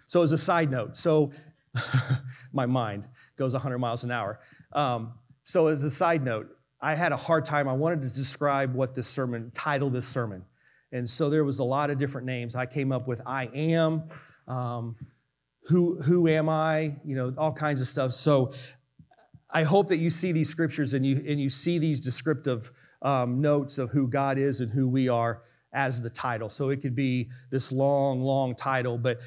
So 0.07 0.21
as 0.21 0.31
a 0.31 0.37
side 0.37 0.71
note, 0.71 0.95
so 0.95 1.31
my 2.53 2.65
mind 2.65 3.07
goes 3.37 3.53
100 3.53 3.77
miles 3.77 4.03
an 4.03 4.11
hour. 4.11 4.39
Um, 4.73 5.13
so 5.43 5.67
as 5.67 5.83
a 5.83 5.91
side 5.91 6.23
note, 6.23 6.49
I 6.81 6.95
had 6.95 7.11
a 7.11 7.17
hard 7.17 7.45
time. 7.45 7.67
I 7.67 7.73
wanted 7.73 8.01
to 8.03 8.09
describe 8.09 8.73
what 8.73 8.93
this 8.93 9.07
sermon, 9.07 9.51
title 9.53 9.89
this 9.89 10.07
sermon. 10.07 10.45
And 10.91 11.09
so 11.09 11.29
there 11.29 11.43
was 11.43 11.59
a 11.59 11.63
lot 11.63 11.89
of 11.89 11.97
different 11.97 12.25
names. 12.25 12.55
I 12.55 12.65
came 12.65 12.91
up 12.91 13.07
with 13.07 13.21
I 13.25 13.49
am, 13.53 14.03
um, 14.47 14.95
who, 15.67 16.01
who 16.01 16.27
am 16.27 16.49
I, 16.49 16.95
you 17.03 17.15
know, 17.15 17.33
all 17.37 17.51
kinds 17.51 17.81
of 17.81 17.87
stuff. 17.87 18.13
So 18.13 18.53
I 19.51 19.63
hope 19.63 19.87
that 19.89 19.97
you 19.97 20.09
see 20.09 20.31
these 20.31 20.49
scriptures 20.49 20.93
and 20.93 21.05
you, 21.05 21.23
and 21.27 21.39
you 21.39 21.49
see 21.49 21.79
these 21.79 21.99
descriptive 21.99 22.71
um, 23.01 23.41
notes 23.41 23.77
of 23.77 23.89
who 23.89 24.07
God 24.07 24.37
is 24.37 24.59
and 24.59 24.71
who 24.71 24.87
we 24.87 25.09
are 25.09 25.41
as 25.73 26.01
the 26.01 26.09
title. 26.09 26.49
So 26.49 26.69
it 26.69 26.81
could 26.81 26.95
be 26.95 27.29
this 27.51 27.71
long, 27.71 28.21
long 28.21 28.55
title, 28.55 28.97
but 28.97 29.19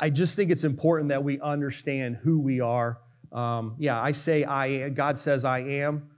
I 0.00 0.10
just 0.10 0.36
think 0.36 0.50
it's 0.50 0.64
important 0.64 1.08
that 1.08 1.22
we 1.22 1.40
understand 1.40 2.16
who 2.16 2.38
we 2.38 2.60
are. 2.60 2.98
Um, 3.32 3.74
yeah, 3.78 4.00
I 4.00 4.12
say 4.12 4.44
I 4.44 4.66
am. 4.66 4.94
God 4.94 5.18
says 5.18 5.44
I 5.44 5.58
am 5.60 6.10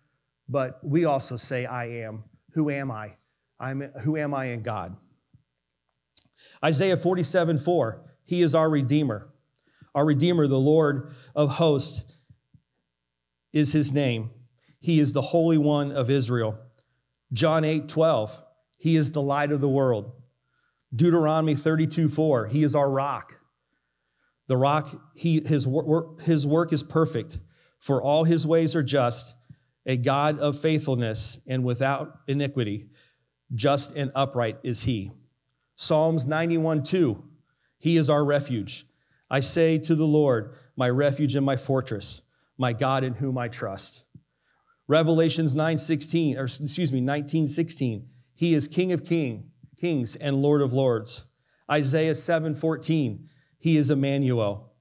but 0.50 0.80
we 0.82 1.04
also 1.04 1.36
say, 1.36 1.64
I 1.64 1.86
am. 1.86 2.24
Who 2.52 2.70
am 2.70 2.90
I? 2.90 3.12
I'm, 3.60 3.82
who 4.02 4.16
am 4.16 4.34
I 4.34 4.46
in 4.46 4.62
God? 4.62 4.96
Isaiah 6.64 6.96
47 6.96 7.58
4, 7.58 8.02
He 8.24 8.42
is 8.42 8.54
our 8.54 8.68
Redeemer. 8.68 9.28
Our 9.94 10.04
Redeemer, 10.04 10.46
the 10.46 10.58
Lord 10.58 11.10
of 11.34 11.50
hosts, 11.50 12.02
is 13.52 13.72
His 13.72 13.92
name. 13.92 14.30
He 14.80 15.00
is 15.00 15.12
the 15.12 15.22
Holy 15.22 15.58
One 15.58 15.92
of 15.92 16.10
Israel. 16.10 16.58
John 17.32 17.64
8 17.64 17.88
12, 17.88 18.42
He 18.78 18.96
is 18.96 19.12
the 19.12 19.22
light 19.22 19.52
of 19.52 19.60
the 19.60 19.68
world. 19.68 20.12
Deuteronomy 20.94 21.54
32 21.54 22.08
4, 22.08 22.46
He 22.46 22.62
is 22.62 22.74
our 22.74 22.90
rock. 22.90 23.36
The 24.48 24.56
rock, 24.56 25.00
he, 25.14 25.40
his, 25.46 25.68
his 26.22 26.44
work 26.44 26.72
is 26.72 26.82
perfect, 26.82 27.38
for 27.78 28.02
all 28.02 28.24
his 28.24 28.44
ways 28.44 28.74
are 28.74 28.82
just 28.82 29.34
a 29.86 29.96
God 29.96 30.40
of 30.40 30.60
faithfulness 30.60 31.38
and 31.46 31.62
without 31.62 32.18
iniquity. 32.26 32.86
Just 33.54 33.94
and 33.96 34.10
upright 34.14 34.58
is 34.64 34.82
he. 34.82 35.12
Psalms 35.76 36.26
91 36.26 36.82
2. 36.82 37.22
He 37.78 37.96
is 37.96 38.10
our 38.10 38.24
refuge. 38.24 38.86
I 39.30 39.40
say 39.40 39.78
to 39.78 39.94
the 39.94 40.06
Lord, 40.06 40.54
my 40.76 40.90
refuge 40.90 41.36
and 41.36 41.46
my 41.46 41.56
fortress, 41.56 42.22
my 42.58 42.72
God 42.72 43.04
in 43.04 43.14
whom 43.14 43.38
I 43.38 43.48
trust. 43.48 44.04
Revelations 44.88 45.54
9:16 45.54 46.36
or 46.36 46.44
excuse 46.44 46.90
me 46.90 47.00
19:16 47.00 48.08
He 48.34 48.54
is 48.54 48.66
King 48.66 48.92
of 48.92 49.04
king, 49.04 49.50
kings 49.76 50.16
and 50.16 50.42
Lord 50.42 50.62
of 50.62 50.72
lords. 50.72 51.24
Isaiah 51.70 52.14
7:14 52.14 53.28
He 53.58 53.76
is 53.76 53.90
Emmanuel. 53.90 54.72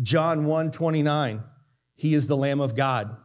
John 0.00 0.46
1:29 0.46 1.42
He 1.94 2.14
is 2.14 2.26
the 2.26 2.36
Lamb 2.36 2.60
of 2.60 2.74
God. 2.74 3.16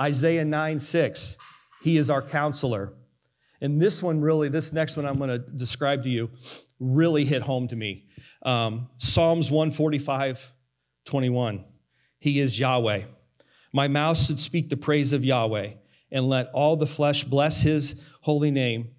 Isaiah 0.00 0.46
9 0.46 0.78
6, 0.78 1.36
he 1.82 1.98
is 1.98 2.08
our 2.08 2.22
counselor. 2.22 2.94
And 3.60 3.80
this 3.80 4.02
one 4.02 4.20
really, 4.22 4.48
this 4.48 4.72
next 4.72 4.96
one 4.96 5.04
I'm 5.04 5.18
going 5.18 5.28
to 5.28 5.38
describe 5.38 6.02
to 6.04 6.08
you, 6.08 6.30
really 6.78 7.26
hit 7.26 7.42
home 7.42 7.68
to 7.68 7.76
me. 7.76 8.06
Um, 8.42 8.88
Psalms 8.98 9.50
145 9.50 10.52
21, 11.06 11.64
he 12.18 12.40
is 12.40 12.58
Yahweh. 12.58 13.02
My 13.72 13.88
mouth 13.88 14.18
should 14.18 14.40
speak 14.40 14.68
the 14.68 14.76
praise 14.76 15.12
of 15.12 15.24
Yahweh, 15.24 15.72
and 16.10 16.28
let 16.28 16.50
all 16.52 16.76
the 16.76 16.86
flesh 16.86 17.24
bless 17.24 17.60
his 17.60 18.00
holy 18.20 18.50
name 18.50 18.90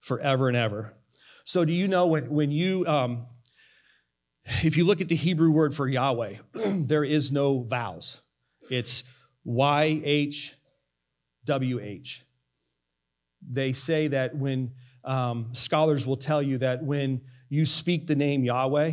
forever 0.00 0.48
and 0.48 0.56
ever. 0.56 0.94
So, 1.44 1.64
do 1.64 1.72
you 1.72 1.88
know 1.88 2.06
when, 2.06 2.30
when 2.30 2.50
you, 2.50 2.86
um, 2.86 3.26
if 4.62 4.76
you 4.76 4.84
look 4.84 5.00
at 5.00 5.08
the 5.08 5.16
Hebrew 5.16 5.50
word 5.50 5.74
for 5.74 5.88
Yahweh, 5.88 6.36
there 6.54 7.04
is 7.04 7.32
no 7.32 7.62
vowels. 7.62 8.22
It's 8.70 9.02
YHWH. 9.46 10.52
They 13.50 13.72
say 13.72 14.08
that 14.08 14.36
when 14.36 14.72
um, 15.04 15.50
scholars 15.52 16.06
will 16.06 16.16
tell 16.16 16.40
you 16.40 16.58
that 16.58 16.82
when 16.82 17.22
you 17.52 17.66
speak 17.66 18.06
the 18.06 18.14
name 18.14 18.44
Yahweh, 18.44 18.92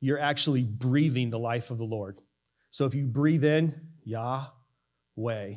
you're 0.00 0.18
actually 0.18 0.64
breathing 0.64 1.30
the 1.30 1.38
life 1.38 1.70
of 1.70 1.78
the 1.78 1.84
Lord. 1.84 2.18
So 2.72 2.86
if 2.86 2.94
you 2.94 3.06
breathe 3.06 3.44
in, 3.44 3.80
Yahweh, 4.02 5.54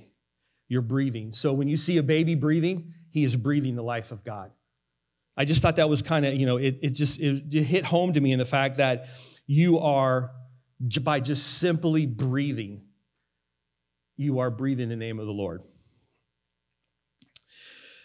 you're 0.68 0.82
breathing. 0.84 1.34
So 1.34 1.52
when 1.54 1.68
you 1.68 1.78
see 1.78 1.98
a 1.98 2.04
baby 2.04 2.36
breathing, 2.36 2.94
he 3.10 3.24
is 3.24 3.36
breathing 3.36 3.76
the 3.76 3.82
life 3.82 4.12
of 4.12 4.24
God. 4.24 4.52
I 5.36 5.46
just 5.46 5.64
thought 5.64 5.78
that 5.78 5.90
was 5.90 6.04
kind 6.04 6.28
of, 6.28 6.36
you 6.36 6.46
know, 6.46 6.58
it, 6.58 6.78
it 6.84 6.90
just 6.92 7.20
it, 7.20 7.44
it 7.52 7.64
hit 7.64 7.84
home 7.84 8.14
to 8.14 8.22
me 8.22 8.34
in 8.34 8.38
the 8.38 8.46
fact 8.46 8.78
that 8.78 9.08
you 9.48 9.80
are, 9.80 10.30
by 11.02 11.20
just 11.20 11.58
simply 11.58 12.06
breathing, 12.06 12.84
you 14.16 14.38
are 14.40 14.52
breathing 14.52 14.90
the 14.90 14.96
name 14.96 15.20
of 15.20 15.26
the 15.26 15.34
Lord. 15.34 15.64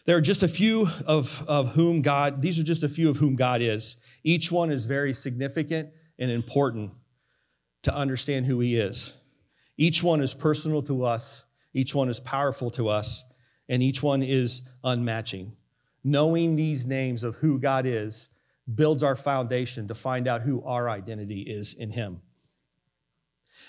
There 0.07 0.17
are 0.17 0.21
just 0.21 0.43
a 0.43 0.49
few 0.49 0.89
of, 1.07 1.43
of 1.47 1.69
whom 1.69 2.03
God, 2.03 2.41
these 2.41 2.59
are 2.59 2.63
just 2.63 2.83
a 2.83 2.89
few 2.89 3.11
of 3.11 3.17
whom 3.17 3.37
God 3.37 3.61
is. 3.61 3.97
Each 4.25 4.51
one 4.51 4.71
is 4.71 4.87
very 4.87 5.13
significant 5.13 5.91
and 6.19 6.31
important 6.31 6.91
to 7.83 7.95
understand 7.95 8.47
who 8.47 8.61
He 8.61 8.77
is. 8.77 9.13
Each 9.77 10.03
one 10.03 10.23
is 10.23 10.35
personal 10.35 10.83
to 10.83 11.05
us, 11.05 11.45
each 11.75 11.95
one 11.95 12.09
is 12.09 12.21
powerful 12.21 12.71
to 12.73 12.89
us, 12.89 13.25
and 13.69 13.83
each 13.83 14.03
one 14.03 14.23
is 14.23 14.63
unmatching. 14.85 15.53
Knowing 16.03 16.57
these 16.57 16.87
names 16.87 17.23
of 17.23 17.37
who 17.37 17.59
God 17.59 17.87
is 17.87 18.29
builds 18.75 19.03
our 19.03 19.17
foundation 19.17 19.87
to 19.89 19.95
find 19.95 20.29
out 20.29 20.43
who 20.43 20.63
our 20.65 20.89
identity 20.89 21.43
is 21.43 21.75
in 21.75 21.91
Him. 21.91 22.21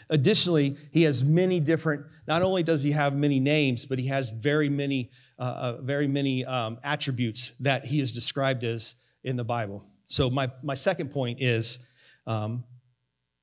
Additionally, 0.09 0.75
he 0.91 1.03
has 1.03 1.23
many 1.23 1.59
different, 1.59 2.05
not 2.27 2.41
only 2.41 2.63
does 2.63 2.81
he 2.81 2.91
have 2.91 3.15
many 3.15 3.39
names, 3.39 3.85
but 3.85 3.99
he 3.99 4.07
has 4.07 4.29
very 4.29 4.69
many, 4.69 5.11
uh, 5.41 5.43
uh, 5.43 5.81
very 5.81 6.07
many 6.07 6.45
um, 6.45 6.77
attributes 6.83 7.51
that 7.59 7.83
he 7.83 7.99
is 7.99 8.11
described 8.11 8.63
as 8.63 8.93
in 9.23 9.35
the 9.35 9.43
Bible. 9.43 9.83
So 10.05 10.29
my, 10.29 10.51
my 10.61 10.75
second 10.75 11.09
point 11.11 11.41
is, 11.41 11.79
um, 12.27 12.63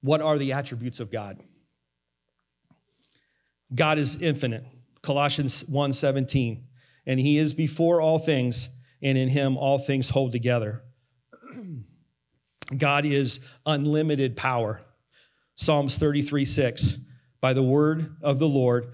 what 0.00 0.21
are 0.21 0.38
the 0.38 0.52
attributes 0.52 1.00
of 1.00 1.11
God? 1.11 1.43
God 3.75 3.99
is 3.99 4.14
infinite. 4.23 4.64
Colossians 5.02 5.64
1:17. 5.64 6.62
And 7.07 7.19
he 7.19 7.37
is 7.37 7.52
before 7.52 8.00
all 8.00 8.21
things, 8.21 8.69
and 9.02 9.19
in 9.19 9.28
him 9.28 9.57
all 9.57 9.81
things 9.81 10.09
hold 10.09 10.31
together. 10.31 10.83
God 12.76 13.07
is 13.07 13.40
unlimited 13.67 14.37
power. 14.37 14.83
Psalms 15.57 15.99
33 15.99 16.45
6. 16.45 16.99
By 17.40 17.55
the 17.55 17.62
word 17.62 18.17
of 18.23 18.38
the 18.38 18.49
Lord, 18.49 18.93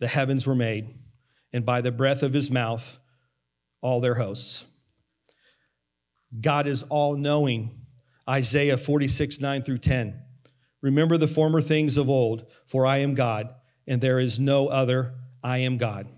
the 0.00 0.08
heavens 0.08 0.46
were 0.46 0.54
made, 0.54 0.98
and 1.54 1.64
by 1.64 1.80
the 1.80 1.92
breath 1.92 2.24
of 2.24 2.32
his 2.32 2.50
mouth, 2.50 2.98
all 3.80 4.00
their 4.00 4.16
hosts. 4.16 4.66
God 6.40 6.66
is 6.66 6.82
all 6.82 7.16
knowing. 7.16 7.80
Isaiah 8.28 8.76
46 8.76 9.40
9 9.40 9.62
through 9.62 9.78
10. 9.78 10.20
Remember 10.82 11.16
the 11.16 11.28
former 11.28 11.62
things 11.62 11.96
of 11.96 12.10
old, 12.10 12.46
for 12.66 12.84
I 12.84 12.98
am 12.98 13.14
God, 13.14 13.54
and 13.86 14.00
there 14.00 14.18
is 14.18 14.40
no 14.40 14.66
other. 14.66 15.14
I 15.44 15.58
am 15.58 15.78
God. 15.78 16.08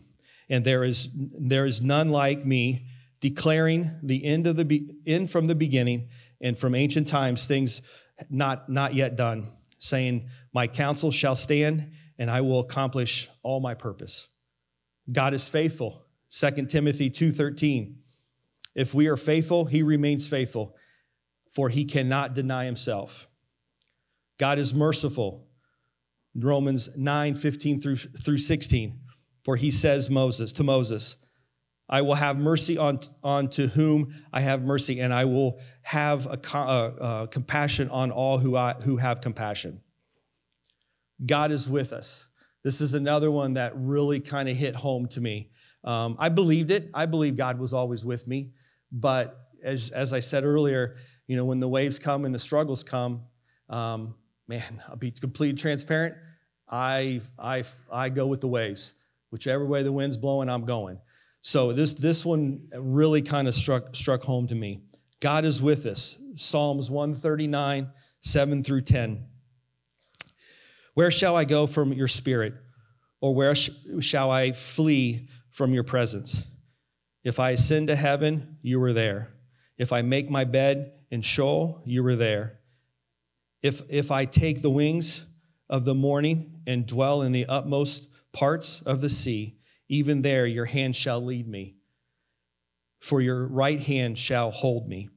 And 0.48 0.64
there 0.64 0.84
is, 0.84 1.08
there 1.12 1.66
is 1.66 1.82
none 1.82 2.08
like 2.08 2.46
me, 2.46 2.86
declaring 3.20 3.90
the 4.02 4.24
end, 4.24 4.46
of 4.46 4.56
the 4.56 4.88
end 5.06 5.30
from 5.30 5.48
the 5.48 5.54
beginning 5.54 6.08
and 6.40 6.58
from 6.58 6.74
ancient 6.74 7.08
times 7.08 7.46
things 7.46 7.82
not, 8.30 8.68
not 8.68 8.94
yet 8.94 9.16
done 9.16 9.48
saying, 9.80 10.28
My 10.54 10.66
counsel 10.66 11.10
shall 11.10 11.36
stand, 11.36 11.92
and 12.18 12.30
I 12.30 12.40
will 12.40 12.60
accomplish 12.60 13.28
all 13.42 13.60
my 13.60 13.74
purpose. 13.74 14.28
God 15.10 15.34
is 15.34 15.48
faithful. 15.48 16.02
2 16.30 16.66
Timothy 16.66 17.10
2:13. 17.10 17.96
If 18.74 18.92
we 18.92 19.06
are 19.06 19.16
faithful, 19.16 19.64
he 19.64 19.82
remains 19.82 20.26
faithful, 20.26 20.76
for 21.54 21.68
he 21.68 21.84
cannot 21.84 22.34
deny 22.34 22.66
himself. 22.66 23.28
God 24.38 24.58
is 24.58 24.74
merciful. 24.74 25.48
Romans 26.34 26.90
9, 26.96 27.34
15 27.34 27.80
through, 27.80 27.96
through 27.96 28.38
16. 28.38 29.00
For 29.44 29.56
he 29.56 29.70
says 29.70 30.10
Moses 30.10 30.52
to 30.52 30.62
Moses, 30.62 31.16
I 31.88 32.02
will 32.02 32.16
have 32.16 32.36
mercy 32.36 32.76
on, 32.76 33.00
on 33.22 33.48
to 33.50 33.68
whom 33.68 34.12
I 34.32 34.40
have 34.40 34.62
mercy, 34.62 35.00
and 35.00 35.14
I 35.14 35.24
will 35.24 35.60
have 35.82 36.26
a, 36.26 36.38
a, 36.58 37.22
a 37.22 37.28
compassion 37.28 37.88
on 37.90 38.10
all 38.10 38.38
who, 38.38 38.56
I, 38.56 38.74
who 38.74 38.96
have 38.96 39.20
compassion. 39.20 39.80
God 41.24 41.52
is 41.52 41.68
with 41.68 41.92
us. 41.92 42.26
This 42.66 42.80
is 42.80 42.94
another 42.94 43.30
one 43.30 43.54
that 43.54 43.74
really 43.76 44.18
kind 44.18 44.48
of 44.48 44.56
hit 44.56 44.74
home 44.74 45.06
to 45.10 45.20
me. 45.20 45.50
Um, 45.84 46.16
I 46.18 46.28
believed 46.28 46.72
it. 46.72 46.90
I 46.92 47.06
believe 47.06 47.36
God 47.36 47.60
was 47.60 47.72
always 47.72 48.04
with 48.04 48.26
me. 48.26 48.50
But 48.90 49.38
as, 49.62 49.90
as 49.90 50.12
I 50.12 50.18
said 50.18 50.42
earlier, 50.42 50.96
you 51.28 51.36
know, 51.36 51.44
when 51.44 51.60
the 51.60 51.68
waves 51.68 52.00
come 52.00 52.24
and 52.24 52.34
the 52.34 52.40
struggles 52.40 52.82
come, 52.82 53.22
um, 53.70 54.16
man, 54.48 54.82
I'll 54.88 54.96
be 54.96 55.12
completely 55.12 55.56
transparent. 55.56 56.16
I, 56.68 57.20
I, 57.38 57.62
I 57.92 58.08
go 58.08 58.26
with 58.26 58.40
the 58.40 58.48
waves. 58.48 58.94
Whichever 59.30 59.64
way 59.64 59.84
the 59.84 59.92
wind's 59.92 60.16
blowing, 60.16 60.48
I'm 60.48 60.64
going. 60.64 60.98
So 61.42 61.72
this, 61.72 61.94
this 61.94 62.24
one 62.24 62.68
really 62.76 63.22
kind 63.22 63.46
of 63.46 63.54
struck, 63.54 63.94
struck 63.94 64.24
home 64.24 64.48
to 64.48 64.56
me. 64.56 64.80
God 65.20 65.44
is 65.44 65.62
with 65.62 65.86
us. 65.86 66.18
Psalms 66.34 66.90
139, 66.90 67.88
7 68.22 68.64
through 68.64 68.80
10. 68.80 69.24
Where 70.96 71.10
shall 71.10 71.36
I 71.36 71.44
go 71.44 71.66
from 71.66 71.92
your 71.92 72.08
spirit? 72.08 72.54
Or 73.20 73.34
where 73.34 73.54
sh- 73.54 73.68
shall 74.00 74.30
I 74.30 74.52
flee 74.52 75.28
from 75.50 75.74
your 75.74 75.84
presence? 75.84 76.42
If 77.22 77.38
I 77.38 77.50
ascend 77.50 77.88
to 77.88 77.96
heaven, 77.96 78.56
you 78.62 78.82
are 78.82 78.94
there. 78.94 79.34
If 79.76 79.92
I 79.92 80.00
make 80.00 80.30
my 80.30 80.44
bed 80.44 80.92
in 81.10 81.20
Sheol, 81.20 81.82
you 81.84 82.04
are 82.06 82.16
there. 82.16 82.60
If, 83.62 83.82
if 83.90 84.10
I 84.10 84.24
take 84.24 84.62
the 84.62 84.70
wings 84.70 85.22
of 85.68 85.84
the 85.84 85.94
morning 85.94 86.62
and 86.66 86.86
dwell 86.86 87.20
in 87.20 87.32
the 87.32 87.44
utmost 87.44 88.08
parts 88.32 88.80
of 88.86 89.02
the 89.02 89.10
sea, 89.10 89.58
even 89.90 90.22
there 90.22 90.46
your 90.46 90.64
hand 90.64 90.96
shall 90.96 91.22
lead 91.22 91.46
me, 91.46 91.76
for 93.00 93.20
your 93.20 93.46
right 93.48 93.80
hand 93.80 94.18
shall 94.18 94.50
hold 94.50 94.88
me. 94.88 95.10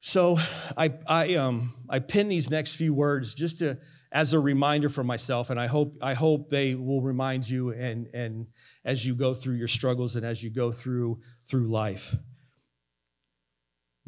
So 0.00 0.38
I, 0.74 0.94
I, 1.06 1.34
um, 1.34 1.74
I 1.90 1.98
pin 1.98 2.30
these 2.30 2.48
next 2.48 2.76
few 2.76 2.94
words 2.94 3.34
just 3.34 3.58
to, 3.58 3.76
as 4.12 4.34
a 4.34 4.38
reminder 4.38 4.90
for 4.90 5.02
myself, 5.02 5.48
and 5.48 5.58
I 5.58 5.66
hope, 5.66 5.96
I 6.02 6.12
hope 6.12 6.50
they 6.50 6.74
will 6.74 7.00
remind 7.00 7.48
you 7.48 7.70
and, 7.70 8.06
and 8.12 8.46
as 8.84 9.04
you 9.04 9.14
go 9.14 9.32
through 9.32 9.54
your 9.54 9.68
struggles 9.68 10.16
and 10.16 10.24
as 10.24 10.42
you 10.42 10.50
go 10.50 10.70
through, 10.70 11.20
through 11.48 11.68
life. 11.68 12.14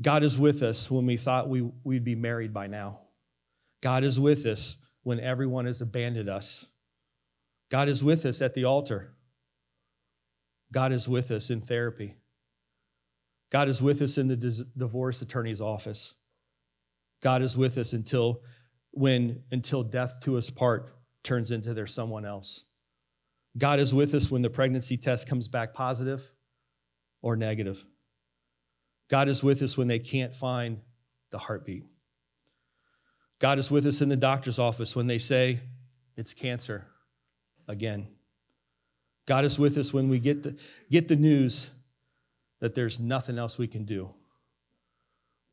God 0.01 0.23
is 0.23 0.39
with 0.39 0.63
us 0.63 0.91
when 0.91 1.07
we 1.07 1.17
thought 1.17 1.49
we, 1.49 1.63
we'd 1.85 2.05
be 2.05 2.15
married 2.15 2.53
by 2.53 2.67
now. 2.67 3.01
God 3.83 4.05
is 4.05 4.21
with 4.21 4.45
us 4.45 4.77
when 5.05 5.21
everyone 5.21 5.65
has 5.65 5.81
abandoned 5.81 6.29
us. 6.29 6.67
God 7.71 7.89
is 7.89 8.05
with 8.05 8.27
us 8.27 8.43
at 8.43 8.55
the 8.55 8.65
altar. 8.65 9.15
God 10.71 10.93
is 10.93 11.09
with 11.09 11.31
us 11.31 11.49
in 11.49 11.63
therapy. 11.63 12.15
God 13.51 13.69
is 13.69 13.81
with 13.81 14.03
us 14.03 14.19
in 14.19 14.29
the 14.29 14.37
divorce 14.37 15.23
attorney's 15.23 15.61
office. 15.61 16.15
God 17.23 17.41
is 17.41 17.57
with 17.57 17.79
us 17.79 17.95
until 17.95 18.43
when 18.95 19.43
until 19.51 19.83
death 19.83 20.21
to 20.23 20.39
us 20.39 20.51
part 20.51 20.95
turns 21.23 21.51
into 21.51 21.75
there's 21.75 21.93
someone 21.93 22.25
else. 22.25 22.65
God 23.57 23.79
is 23.79 23.95
with 23.95 24.15
us 24.15 24.31
when 24.31 24.43
the 24.43 24.51
pregnancy 24.51 24.97
test 24.97 25.29
comes 25.29 25.49
back 25.49 25.75
positive 25.75 26.23
or 27.23 27.37
negative. 27.37 27.85
God 29.11 29.29
is 29.29 29.43
with 29.43 29.63
us 29.63 29.77
when 29.77 29.89
they 29.89 29.99
can't 29.99 30.35
find 30.35 30.81
the 31.31 31.39
heartbeat. 31.39 31.85
God 33.41 33.59
is 33.59 33.71
with 33.71 33.87
us 33.87 34.01
in 34.01 34.09
the 34.09 34.17
doctor's 34.17 34.59
office 34.59 34.97
when 34.97 35.07
they 35.07 35.19
say 35.19 35.61
it's 36.17 36.33
cancer 36.33 36.87
again. 37.69 38.09
God 39.27 39.45
is 39.45 39.59
with 39.59 39.77
us 39.79 39.93
when 39.93 40.09
we 40.09 40.19
get 40.19 40.43
the, 40.43 40.57
get 40.91 41.09
the 41.09 41.17
news 41.17 41.71
that 42.61 42.75
there's 42.75 43.01
nothing 43.01 43.39
else 43.39 43.59
we 43.59 43.67
can 43.67 43.85
do. 43.85 44.11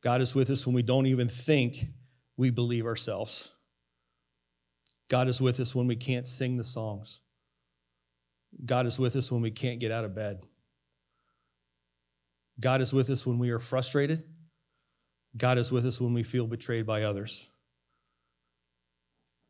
God 0.02 0.20
is 0.20 0.34
with 0.34 0.50
us 0.50 0.66
when 0.66 0.74
we 0.74 0.82
don't 0.82 1.06
even 1.06 1.28
think 1.28 1.86
we 2.36 2.50
believe 2.50 2.86
ourselves. 2.86 3.50
God 5.08 5.28
is 5.28 5.40
with 5.40 5.60
us 5.60 5.74
when 5.74 5.86
we 5.86 5.96
can't 5.96 6.26
sing 6.26 6.56
the 6.56 6.64
songs. 6.64 7.20
God 8.64 8.86
is 8.86 8.98
with 8.98 9.16
us 9.16 9.30
when 9.30 9.42
we 9.42 9.50
can't 9.50 9.80
get 9.80 9.92
out 9.92 10.04
of 10.04 10.14
bed. 10.14 10.46
God 12.60 12.80
is 12.80 12.92
with 12.92 13.10
us 13.10 13.26
when 13.26 13.38
we 13.38 13.50
are 13.50 13.58
frustrated. 13.58 14.24
God 15.36 15.58
is 15.58 15.72
with 15.72 15.86
us 15.86 16.00
when 16.00 16.12
we 16.12 16.22
feel 16.22 16.46
betrayed 16.46 16.86
by 16.86 17.02
others. 17.02 17.48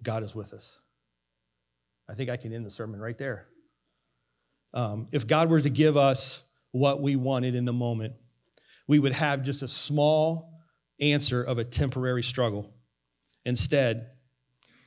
God 0.03 0.23
is 0.23 0.35
with 0.35 0.53
us. 0.53 0.79
I 2.09 2.15
think 2.15 2.31
I 2.31 2.37
can 2.37 2.53
end 2.53 2.67
the 2.67 2.71
sermon 2.71 3.01
right 3.01 3.19
there. 3.19 3.47
Um, 4.75 5.09
if 5.13 5.27
God 5.27 5.51
were 5.51 5.61
to 5.61 5.71
give 5.71 5.97
us 5.97 6.43
what 6.73 7.03
we 7.03 7.17
wanted 7.17 7.55
in 7.55 7.65
the 7.65 7.73
moment, 7.73 8.15
we 8.89 8.99
would 8.99 9.13
have 9.13 9.43
just 9.43 9.63
a 9.63 9.69
small 9.69 10.61
answer 11.01 11.43
of 11.43 11.59
a 11.59 11.65
temporary 11.65 12.23
struggle. 12.23 12.73
Instead, 13.45 14.11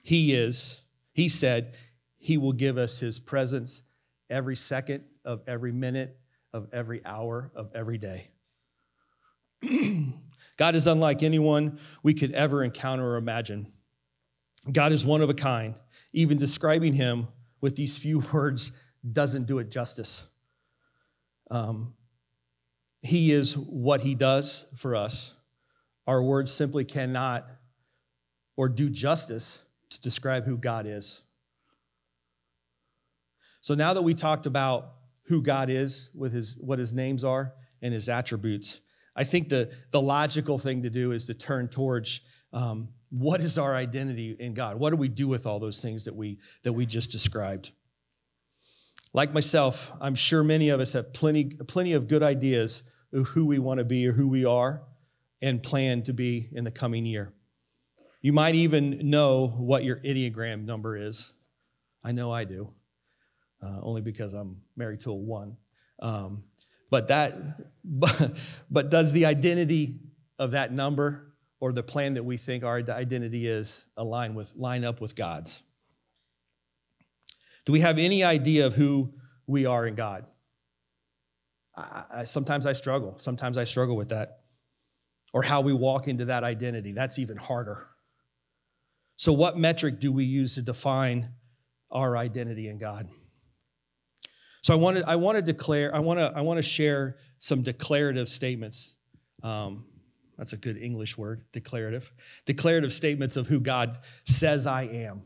He 0.03 0.33
is, 0.33 0.79
He 1.13 1.29
said, 1.29 1.75
He 2.17 2.37
will 2.37 2.53
give 2.53 2.77
us 2.77 2.99
His 2.99 3.19
presence 3.19 3.81
every 4.29 4.55
second 4.55 5.03
of 5.23 5.41
every 5.47 5.71
minute 5.71 6.17
of 6.53 6.67
every 6.71 7.05
hour 7.05 7.51
of 7.55 7.69
every 7.75 7.97
day. 7.97 8.29
God 10.57 10.75
is 10.75 10.87
unlike 10.87 11.21
anyone 11.21 11.79
we 12.01 12.13
could 12.13 12.31
ever 12.31 12.63
encounter 12.63 13.05
or 13.05 13.17
imagine. 13.17 13.71
God 14.71 14.91
is 14.91 15.05
one 15.05 15.21
of 15.21 15.29
a 15.29 15.33
kind. 15.33 15.75
Even 16.13 16.37
describing 16.37 16.93
him 16.93 17.27
with 17.61 17.75
these 17.75 17.97
few 17.97 18.19
words 18.33 18.71
doesn't 19.11 19.47
do 19.47 19.59
it 19.59 19.69
justice. 19.69 20.23
Um, 21.51 21.93
he 23.01 23.31
is 23.31 23.55
what 23.57 24.01
he 24.01 24.15
does 24.15 24.65
for 24.77 24.95
us. 24.95 25.33
Our 26.07 26.23
words 26.23 26.51
simply 26.51 26.85
cannot 26.85 27.47
or 28.57 28.69
do 28.69 28.89
justice 28.89 29.59
to 29.89 30.01
describe 30.01 30.45
who 30.45 30.57
God 30.57 30.85
is. 30.87 31.21
So 33.61 33.73
now 33.73 33.93
that 33.93 34.01
we 34.01 34.13
talked 34.13 34.45
about 34.45 34.93
who 35.23 35.41
God 35.41 35.69
is 35.69 36.11
with 36.13 36.31
his 36.31 36.55
what 36.59 36.77
his 36.77 36.93
names 36.93 37.23
are 37.23 37.53
and 37.81 37.93
his 37.93 38.09
attributes, 38.09 38.79
I 39.15 39.23
think 39.23 39.49
the, 39.49 39.71
the 39.91 40.01
logical 40.01 40.59
thing 40.59 40.83
to 40.83 40.89
do 40.89 41.13
is 41.13 41.25
to 41.25 41.33
turn 41.33 41.67
towards 41.67 42.19
um, 42.53 42.89
what 43.09 43.41
is 43.41 43.57
our 43.57 43.73
identity 43.75 44.35
in 44.39 44.53
God? 44.53 44.77
What 44.77 44.89
do 44.89 44.97
we 44.97 45.07
do 45.07 45.27
with 45.27 45.45
all 45.45 45.59
those 45.59 45.81
things 45.81 46.05
that 46.05 46.15
we 46.15 46.39
that 46.63 46.73
we 46.73 46.85
just 46.85 47.11
described? 47.11 47.71
Like 49.13 49.33
myself, 49.33 49.91
I'm 50.01 50.15
sure 50.15 50.43
many 50.43 50.69
of 50.69 50.79
us 50.79 50.93
have 50.93 51.13
plenty 51.13 51.45
plenty 51.67 51.93
of 51.93 52.07
good 52.07 52.23
ideas 52.23 52.83
of 53.13 53.27
who 53.27 53.45
we 53.45 53.59
want 53.59 53.77
to 53.77 53.85
be 53.85 54.05
or 54.07 54.11
who 54.11 54.27
we 54.27 54.43
are 54.43 54.83
and 55.41 55.63
plan 55.63 56.03
to 56.03 56.13
be 56.13 56.49
in 56.51 56.63
the 56.65 56.71
coming 56.71 57.05
year. 57.05 57.31
You 58.25 58.33
might 58.33 58.55
even 58.55 59.11
know 59.11 59.53
what 59.55 59.83
your 59.83 59.97
Enneagram 59.97 60.65
number 60.65 60.97
is. 60.97 61.31
I 62.03 62.11
know 62.11 62.31
I 62.31 62.43
do, 62.43 62.73
uh, 63.61 63.81
only 63.83 64.01
because 64.01 64.33
I'm 64.33 64.63
married 64.75 65.01
to 65.01 65.11
a 65.11 65.13
one. 65.13 65.57
Um, 65.99 66.43
but 66.89 67.09
that, 67.09 67.35
but, 67.83 68.33
but 68.71 68.89
does 68.89 69.11
the 69.11 69.27
identity 69.27 69.99
of 70.39 70.49
that 70.53 70.73
number 70.73 71.35
or 71.59 71.71
the 71.71 71.83
plan 71.83 72.15
that 72.15 72.23
we 72.23 72.37
think 72.37 72.63
our 72.63 72.77
identity 72.77 73.47
is 73.47 73.85
align 73.95 74.33
with 74.33 74.51
line 74.55 74.83
up 74.83 75.01
with 75.01 75.15
God's? 75.15 75.61
Do 77.67 77.73
we 77.73 77.81
have 77.81 77.99
any 77.99 78.23
idea 78.23 78.65
of 78.65 78.73
who 78.73 79.13
we 79.45 79.67
are 79.67 79.85
in 79.85 79.93
God? 79.93 80.25
I, 81.75 82.03
I, 82.11 82.23
sometimes 82.23 82.65
I 82.65 82.73
struggle. 82.73 83.19
Sometimes 83.19 83.59
I 83.59 83.65
struggle 83.65 83.95
with 83.95 84.09
that. 84.09 84.39
Or 85.31 85.43
how 85.43 85.61
we 85.61 85.73
walk 85.73 86.07
into 86.07 86.25
that 86.25 86.43
identity. 86.43 86.91
That's 86.91 87.19
even 87.19 87.37
harder. 87.37 87.87
So, 89.17 89.33
what 89.33 89.57
metric 89.57 89.99
do 89.99 90.11
we 90.11 90.25
use 90.25 90.55
to 90.55 90.61
define 90.61 91.29
our 91.91 92.17
identity 92.17 92.67
in 92.67 92.77
God? 92.77 93.07
So, 94.61 94.73
I 94.73 94.77
want 94.77 94.97
to, 94.97 95.09
I 95.09 95.15
want 95.15 95.37
to 95.37 95.41
declare, 95.41 95.93
I 95.95 95.99
want 95.99 96.19
to, 96.19 96.31
I 96.35 96.41
want 96.41 96.57
to 96.57 96.63
share 96.63 97.17
some 97.39 97.61
declarative 97.61 98.29
statements. 98.29 98.95
Um, 99.43 99.85
that's 100.37 100.53
a 100.53 100.57
good 100.57 100.77
English 100.77 101.17
word, 101.17 101.45
declarative. 101.53 102.11
Declarative 102.45 102.93
statements 102.93 103.35
of 103.35 103.47
who 103.47 103.59
God 103.59 103.99
says 104.25 104.67
I 104.67 104.83
am. 104.83 105.23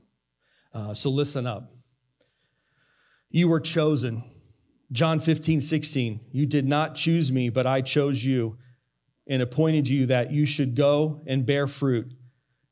Uh, 0.74 0.94
so 0.94 1.10
listen 1.10 1.48
up. 1.48 1.72
You 3.32 3.48
were 3.48 3.60
chosen. 3.60 4.24
John 4.92 5.20
15, 5.20 5.62
16. 5.62 6.20
You 6.32 6.46
did 6.46 6.68
not 6.68 6.96
choose 6.96 7.32
me, 7.32 7.50
but 7.50 7.68
I 7.68 7.82
chose 7.82 8.24
you 8.24 8.58
and 9.28 9.42
appointed 9.42 9.88
you 9.88 10.08
that 10.08 10.32
you 10.32 10.46
should 10.46 10.76
go 10.76 11.22
and 11.28 11.46
bear 11.46 11.68
fruit, 11.68 12.12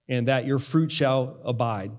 and 0.08 0.28
that 0.28 0.46
your 0.46 0.60
fruit 0.60 0.92
shall 0.92 1.40
abide, 1.44 1.92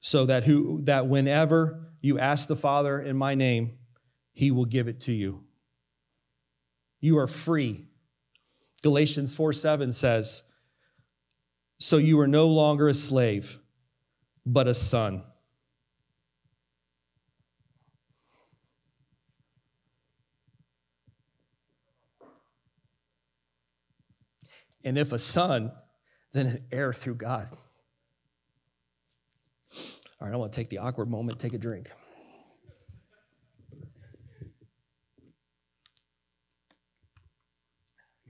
so 0.00 0.26
that 0.26 0.44
who 0.44 0.80
that 0.84 1.06
whenever 1.08 1.92
you 2.00 2.18
ask 2.18 2.48
the 2.48 2.56
Father 2.56 3.00
in 3.00 3.16
my 3.16 3.34
name, 3.34 3.78
he 4.32 4.50
will 4.50 4.64
give 4.64 4.88
it 4.88 5.00
to 5.02 5.12
you. 5.12 5.44
You 7.00 7.18
are 7.18 7.26
free 7.26 7.88
Galatians 8.82 9.34
4 9.34 9.52
7 9.52 9.92
says, 9.92 10.42
So 11.78 11.96
you 11.96 12.18
are 12.20 12.28
no 12.28 12.46
longer 12.48 12.88
a 12.88 12.94
slave, 12.94 13.58
but 14.46 14.68
a 14.68 14.74
son. 14.74 15.22
And 24.84 24.96
if 24.96 25.12
a 25.12 25.18
son, 25.18 25.72
then 26.38 26.46
an 26.46 26.64
heir 26.70 26.92
through 26.92 27.16
God. 27.16 27.48
All 30.20 30.28
right, 30.28 30.32
I 30.32 30.36
want 30.36 30.52
to 30.52 30.56
take 30.56 30.68
the 30.68 30.78
awkward 30.78 31.10
moment, 31.10 31.38
take 31.38 31.52
a 31.52 31.58
drink. 31.58 31.90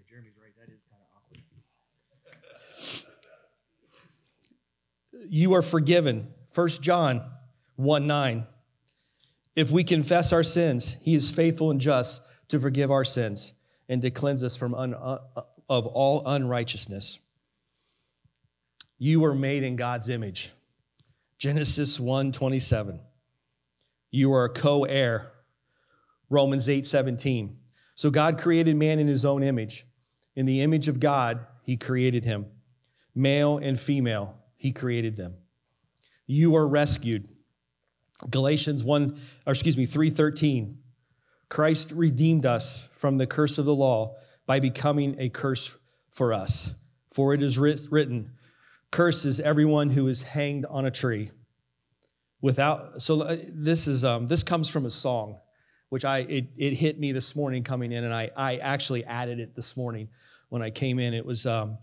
Jeremy's 0.09 0.33
right, 0.41 0.53
that 0.59 0.73
is 0.73 0.85
kind 0.85 1.03
of 1.03 1.09
awkward. 1.17 1.43
You 5.31 5.55
are 5.55 5.63
forgiven. 5.63 6.29
1 6.55 6.69
John 6.81 7.23
1 7.77 8.07
9. 8.07 8.47
If 9.55 9.71
we 9.71 9.85
confess 9.85 10.33
our 10.33 10.45
sins, 10.45 10.97
he 11.03 11.15
is 11.15 11.31
faithful 11.31 11.71
and 11.71 11.81
just 11.81 12.23
to 12.49 12.59
forgive 12.59 12.91
our 12.91 13.05
sins 13.05 13.53
and 13.89 14.01
to 14.03 14.11
cleanse 14.11 14.43
us 14.43 14.57
from 14.57 14.75
un, 14.75 14.95
uh, 14.95 15.19
of 15.69 15.87
all 15.87 16.27
unrighteousness. 16.27 17.19
You 18.99 19.21
were 19.21 19.35
made 19.35 19.63
in 19.63 19.77
God's 19.77 20.09
image. 20.09 20.53
Genesis 21.39 22.01
1 22.01 22.33
27. 22.33 23.01
You 24.11 24.33
are 24.33 24.47
a 24.47 24.53
co 24.53 24.85
heir. 24.85 25.33
Romans 26.31 26.69
8 26.69 26.87
17. 26.87 27.57
So 27.95 28.11
God 28.11 28.39
created 28.39 28.77
man 28.77 28.99
in 28.99 29.09
his 29.09 29.25
own 29.25 29.43
image. 29.43 29.87
In 30.37 30.47
the 30.47 30.61
image 30.61 30.89
of 30.89 31.01
God, 31.01 31.47
he 31.63 31.77
created 31.77 32.25
him. 32.25 32.47
Male 33.15 33.59
and 33.59 33.79
female, 33.79 34.37
he 34.57 34.73
created 34.73 35.17
them. 35.17 35.35
You 36.27 36.55
are 36.57 36.67
rescued. 36.67 37.29
Galatians 38.31 38.85
1, 38.85 39.21
or 39.47 39.53
excuse 39.53 39.77
me, 39.77 39.87
3:13. 39.87 40.77
Christ 41.49 41.93
redeemed 41.93 42.45
us 42.45 42.87
from 42.99 43.17
the 43.17 43.27
curse 43.27 43.59
of 43.59 43.65
the 43.65 43.75
law 43.75 44.17
by 44.47 44.61
becoming 44.61 45.17
a 45.19 45.29
curse 45.29 45.75
for 46.11 46.33
us. 46.33 46.71
For 47.13 47.33
it 47.33 47.43
is 47.43 47.59
written, 47.59 48.31
curses 48.91 49.41
everyone 49.41 49.91
who 49.91 50.09
is 50.09 50.23
hanged 50.23 50.67
on 50.67 50.87
a 50.87 50.91
tree. 50.91 51.31
Without 52.41 53.03
so 53.03 53.23
uh, 53.23 53.37
this 53.49 53.87
is 53.87 54.05
um, 54.05 54.29
this 54.29 54.43
comes 54.43 54.69
from 54.69 54.87
a 54.87 54.91
song, 54.91 55.39
which 55.89 56.05
I 56.05 56.19
it, 56.21 56.47
it 56.57 56.75
hit 56.75 56.99
me 56.99 57.13
this 57.13 57.35
morning 57.35 57.65
coming 57.65 57.93
in, 57.93 58.05
and 58.05 58.15
I 58.15 58.31
I 58.37 58.57
actually 58.59 59.05
added 59.05 59.41
it 59.41 59.57
this 59.57 59.77
morning 59.77 60.09
when 60.49 60.63
I 60.63 60.71
came 60.71 60.99
in. 60.99 61.15
It 61.15 61.27
was 61.27 61.47
um, 61.47 61.79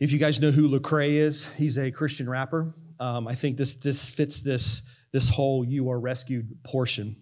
if 0.00 0.10
you 0.10 0.18
guys 0.18 0.40
know 0.40 0.50
who 0.50 0.68
Lecrae 0.68 1.12
is, 1.12 1.46
he's 1.56 1.78
a 1.78 1.90
Christian 1.90 2.28
rapper. 2.28 2.72
Um, 2.98 3.28
I 3.28 3.34
think 3.34 3.56
this 3.56 3.76
this 3.76 4.08
fits 4.08 4.40
this 4.40 4.82
this 5.12 5.28
whole 5.28 5.64
"you 5.64 5.88
are 5.90 6.00
rescued" 6.00 6.62
portion. 6.64 7.16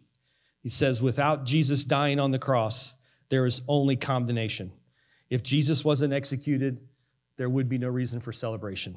He 0.63 0.71
says, 0.71 1.03
"Without 1.03 1.45
Jesus 1.45 1.85
dying 1.85 2.19
on 2.19 2.31
the 2.31 2.39
cross, 2.39 2.95
there 3.29 3.45
is 3.45 3.61
only 3.69 3.97
condemnation. 3.97 4.73
If 5.29 5.43
Jesus 5.43 5.85
wasn't 5.85 6.15
executed, 6.15 6.81
there 7.43 7.51
would 7.51 7.69
be 7.69 7.77
no 7.77 7.89
reason 7.89 8.21
for 8.21 8.33
celebration. 8.33 8.97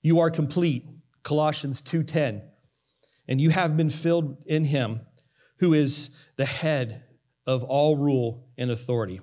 You 0.00 0.20
are 0.20 0.30
complete, 0.30 0.86
Colossians 1.24 1.82
2:10, 1.82 2.40
and 3.26 3.40
you 3.40 3.50
have 3.50 3.76
been 3.76 3.90
filled 3.90 4.44
in 4.46 4.64
him 4.64 5.00
who 5.56 5.74
is 5.74 6.10
the 6.36 6.44
head 6.44 7.02
of 7.48 7.64
all 7.64 7.96
rule 7.96 8.48
and 8.56 8.70
authority. 8.70 9.20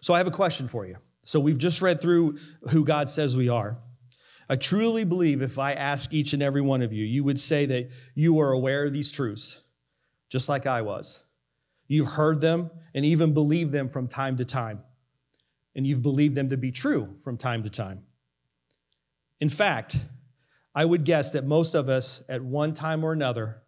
So 0.00 0.14
I 0.14 0.18
have 0.18 0.26
a 0.26 0.32
question 0.32 0.66
for 0.66 0.84
you. 0.84 0.96
So 1.22 1.38
we've 1.38 1.58
just 1.58 1.80
read 1.80 2.00
through 2.00 2.38
who 2.70 2.84
God 2.84 3.08
says 3.08 3.36
we 3.36 3.48
are. 3.48 3.78
I 4.48 4.56
truly 4.56 5.04
believe 5.04 5.42
if 5.42 5.60
I 5.60 5.74
ask 5.74 6.12
each 6.12 6.32
and 6.32 6.42
every 6.42 6.60
one 6.60 6.82
of 6.82 6.92
you, 6.92 7.04
you 7.04 7.22
would 7.22 7.38
say 7.38 7.66
that 7.66 7.90
you 8.16 8.40
are 8.40 8.50
aware 8.50 8.84
of 8.84 8.92
these 8.92 9.12
truths, 9.12 9.62
just 10.28 10.48
like 10.48 10.66
I 10.66 10.82
was. 10.82 11.22
You've 11.86 12.08
heard 12.08 12.40
them 12.40 12.68
and 12.94 13.04
even 13.04 13.32
believed 13.32 13.70
them 13.70 13.88
from 13.88 14.08
time 14.08 14.38
to 14.38 14.44
time 14.44 14.82
and 15.78 15.86
you've 15.86 16.02
believed 16.02 16.34
them 16.34 16.48
to 16.48 16.56
be 16.56 16.72
true 16.72 17.14
from 17.22 17.36
time 17.36 17.62
to 17.62 17.70
time. 17.70 18.02
In 19.38 19.48
fact, 19.48 19.96
I 20.74 20.84
would 20.84 21.04
guess 21.04 21.30
that 21.30 21.44
most 21.44 21.76
of 21.76 21.88
us, 21.88 22.24
at 22.28 22.42
one 22.42 22.74
time 22.74 23.04
or 23.04 23.12
another, 23.12 23.62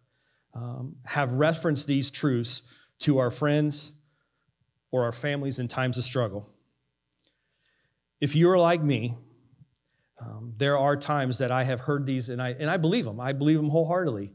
um, 0.53 0.97
have 1.05 1.31
referenced 1.31 1.87
these 1.87 2.11
truths 2.11 2.63
to 2.99 3.19
our 3.19 3.31
friends 3.31 3.93
or 4.91 5.05
our 5.05 5.13
families 5.13 5.59
in 5.59 5.69
times 5.69 5.97
of 5.97 6.03
struggle. 6.03 6.49
If 8.19 8.35
you're 8.35 8.57
like 8.57 8.83
me, 8.83 9.17
um, 10.19 10.53
there 10.57 10.77
are 10.77 10.97
times 10.97 11.37
that 11.37 11.49
I 11.49 11.63
have 11.63 11.79
heard 11.79 12.05
these 12.05 12.27
and 12.27 12.41
I, 12.41 12.49
and 12.59 12.69
I 12.69 12.75
believe 12.75 13.05
them. 13.05 13.21
I 13.21 13.31
believe 13.31 13.55
them 13.55 13.69
wholeheartedly, 13.69 14.33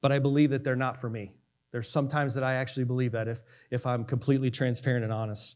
but 0.00 0.10
I 0.10 0.18
believe 0.18 0.50
that 0.50 0.64
they're 0.64 0.74
not 0.74 1.00
for 1.00 1.08
me. 1.08 1.30
There's 1.70 1.88
sometimes 1.88 2.34
that 2.34 2.42
I 2.42 2.54
actually 2.54 2.86
believe 2.86 3.12
that 3.12 3.28
if, 3.28 3.40
if 3.70 3.86
I'm 3.86 4.04
completely 4.04 4.50
transparent 4.50 5.04
and 5.04 5.12
honest. 5.12 5.54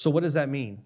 So, 0.00 0.08
what 0.08 0.22
does 0.22 0.32
that 0.32 0.48
mean? 0.48 0.80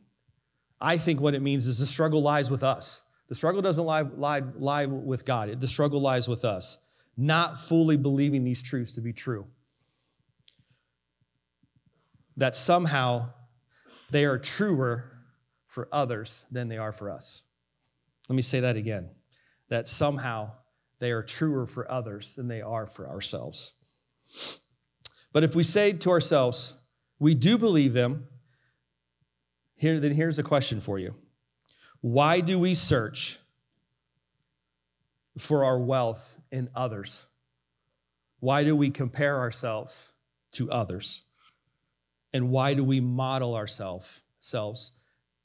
I 0.81 0.99
think 0.99 1.21
what 1.21 1.35
it 1.35 1.41
means 1.41 1.69
is 1.69 1.79
the 1.79 1.87
struggle 1.87 2.21
lies 2.21 2.51
with 2.51 2.65
us. 2.65 3.03
The 3.29 3.37
struggle 3.37 3.63
doesn't 3.63 3.85
lie, 3.85 4.03
lie, 4.03 4.43
lie 4.59 4.87
with 4.87 5.25
God, 5.25 5.61
the 5.61 5.69
struggle 5.69 6.01
lies 6.01 6.27
with 6.27 6.45
us, 6.45 6.79
not 7.17 7.61
fully 7.61 7.97
believing 7.97 8.43
these 8.43 8.61
truths 8.61 8.91
to 8.95 9.01
be 9.01 9.13
true. 9.13 9.47
That 12.39 12.57
somehow 12.57 13.29
they 14.11 14.25
are 14.25 14.37
truer 14.37 15.05
for 15.69 15.89
others 15.93 16.45
than 16.51 16.67
they 16.67 16.79
are 16.79 16.91
for 16.91 17.09
us. 17.09 17.43
Let 18.29 18.35
me 18.35 18.43
say 18.43 18.59
that 18.59 18.75
again. 18.75 19.11
That 19.69 19.89
somehow 19.89 20.51
they 20.99 21.13
are 21.13 21.23
truer 21.23 21.69
for 21.69 21.89
others 21.89 22.35
than 22.35 22.49
they 22.49 22.63
are 22.63 22.89
for 22.89 23.09
ourselves. 23.09 23.75
But 25.33 25.45
if 25.45 25.55
we 25.55 25.63
say 25.63 25.93
to 25.93 26.11
ourselves, 26.11 26.75
we 27.21 27.37
do 27.37 27.57
believe 27.57 27.93
them, 27.93 28.27
here, 29.77 30.01
then 30.01 30.13
here's 30.13 30.39
a 30.39 30.43
question 30.43 30.81
for 30.81 30.99
you 30.99 31.15
Why 32.01 32.41
do 32.41 32.59
we 32.59 32.75
search 32.75 33.39
for 35.39 35.65
our 35.65 35.79
wealth 35.79 36.39
in 36.53 36.71
others? 36.75 37.27
Why 38.41 38.63
do 38.63 38.77
we 38.77 38.91
compare 38.91 39.39
ourselves 39.39 40.09
to 40.53 40.71
others? 40.71 41.23
And 42.33 42.51
why 42.51 42.75
do 42.75 42.85
we 42.85 43.01
model 43.01 43.55
ourselves 43.55 44.23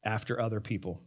after 0.03 0.41
other 0.41 0.59
people? 0.59 1.01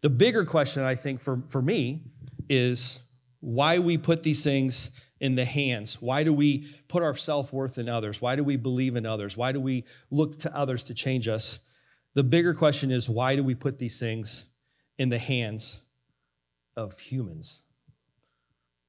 The 0.00 0.08
bigger 0.08 0.44
question, 0.44 0.84
I 0.84 0.94
think, 0.94 1.20
for, 1.20 1.42
for 1.48 1.60
me 1.60 2.02
is 2.48 3.00
why 3.40 3.78
we 3.78 3.98
put 3.98 4.22
these 4.22 4.42
things 4.42 4.90
in 5.22 5.36
the 5.36 5.44
hands? 5.44 6.02
Why 6.02 6.24
do 6.24 6.32
we 6.32 6.66
put 6.88 7.02
our 7.04 7.16
self 7.16 7.52
worth 7.52 7.78
in 7.78 7.88
others? 7.88 8.20
Why 8.20 8.34
do 8.34 8.42
we 8.42 8.56
believe 8.56 8.96
in 8.96 9.06
others? 9.06 9.36
Why 9.36 9.52
do 9.52 9.60
we 9.60 9.84
look 10.10 10.38
to 10.40 10.54
others 10.54 10.82
to 10.84 10.94
change 10.94 11.28
us? 11.28 11.60
The 12.14 12.24
bigger 12.24 12.52
question 12.52 12.90
is 12.90 13.08
why 13.08 13.36
do 13.36 13.44
we 13.44 13.54
put 13.54 13.78
these 13.78 14.00
things 14.00 14.46
in 14.98 15.08
the 15.08 15.18
hands 15.18 15.80
of 16.76 16.98
humans? 16.98 17.62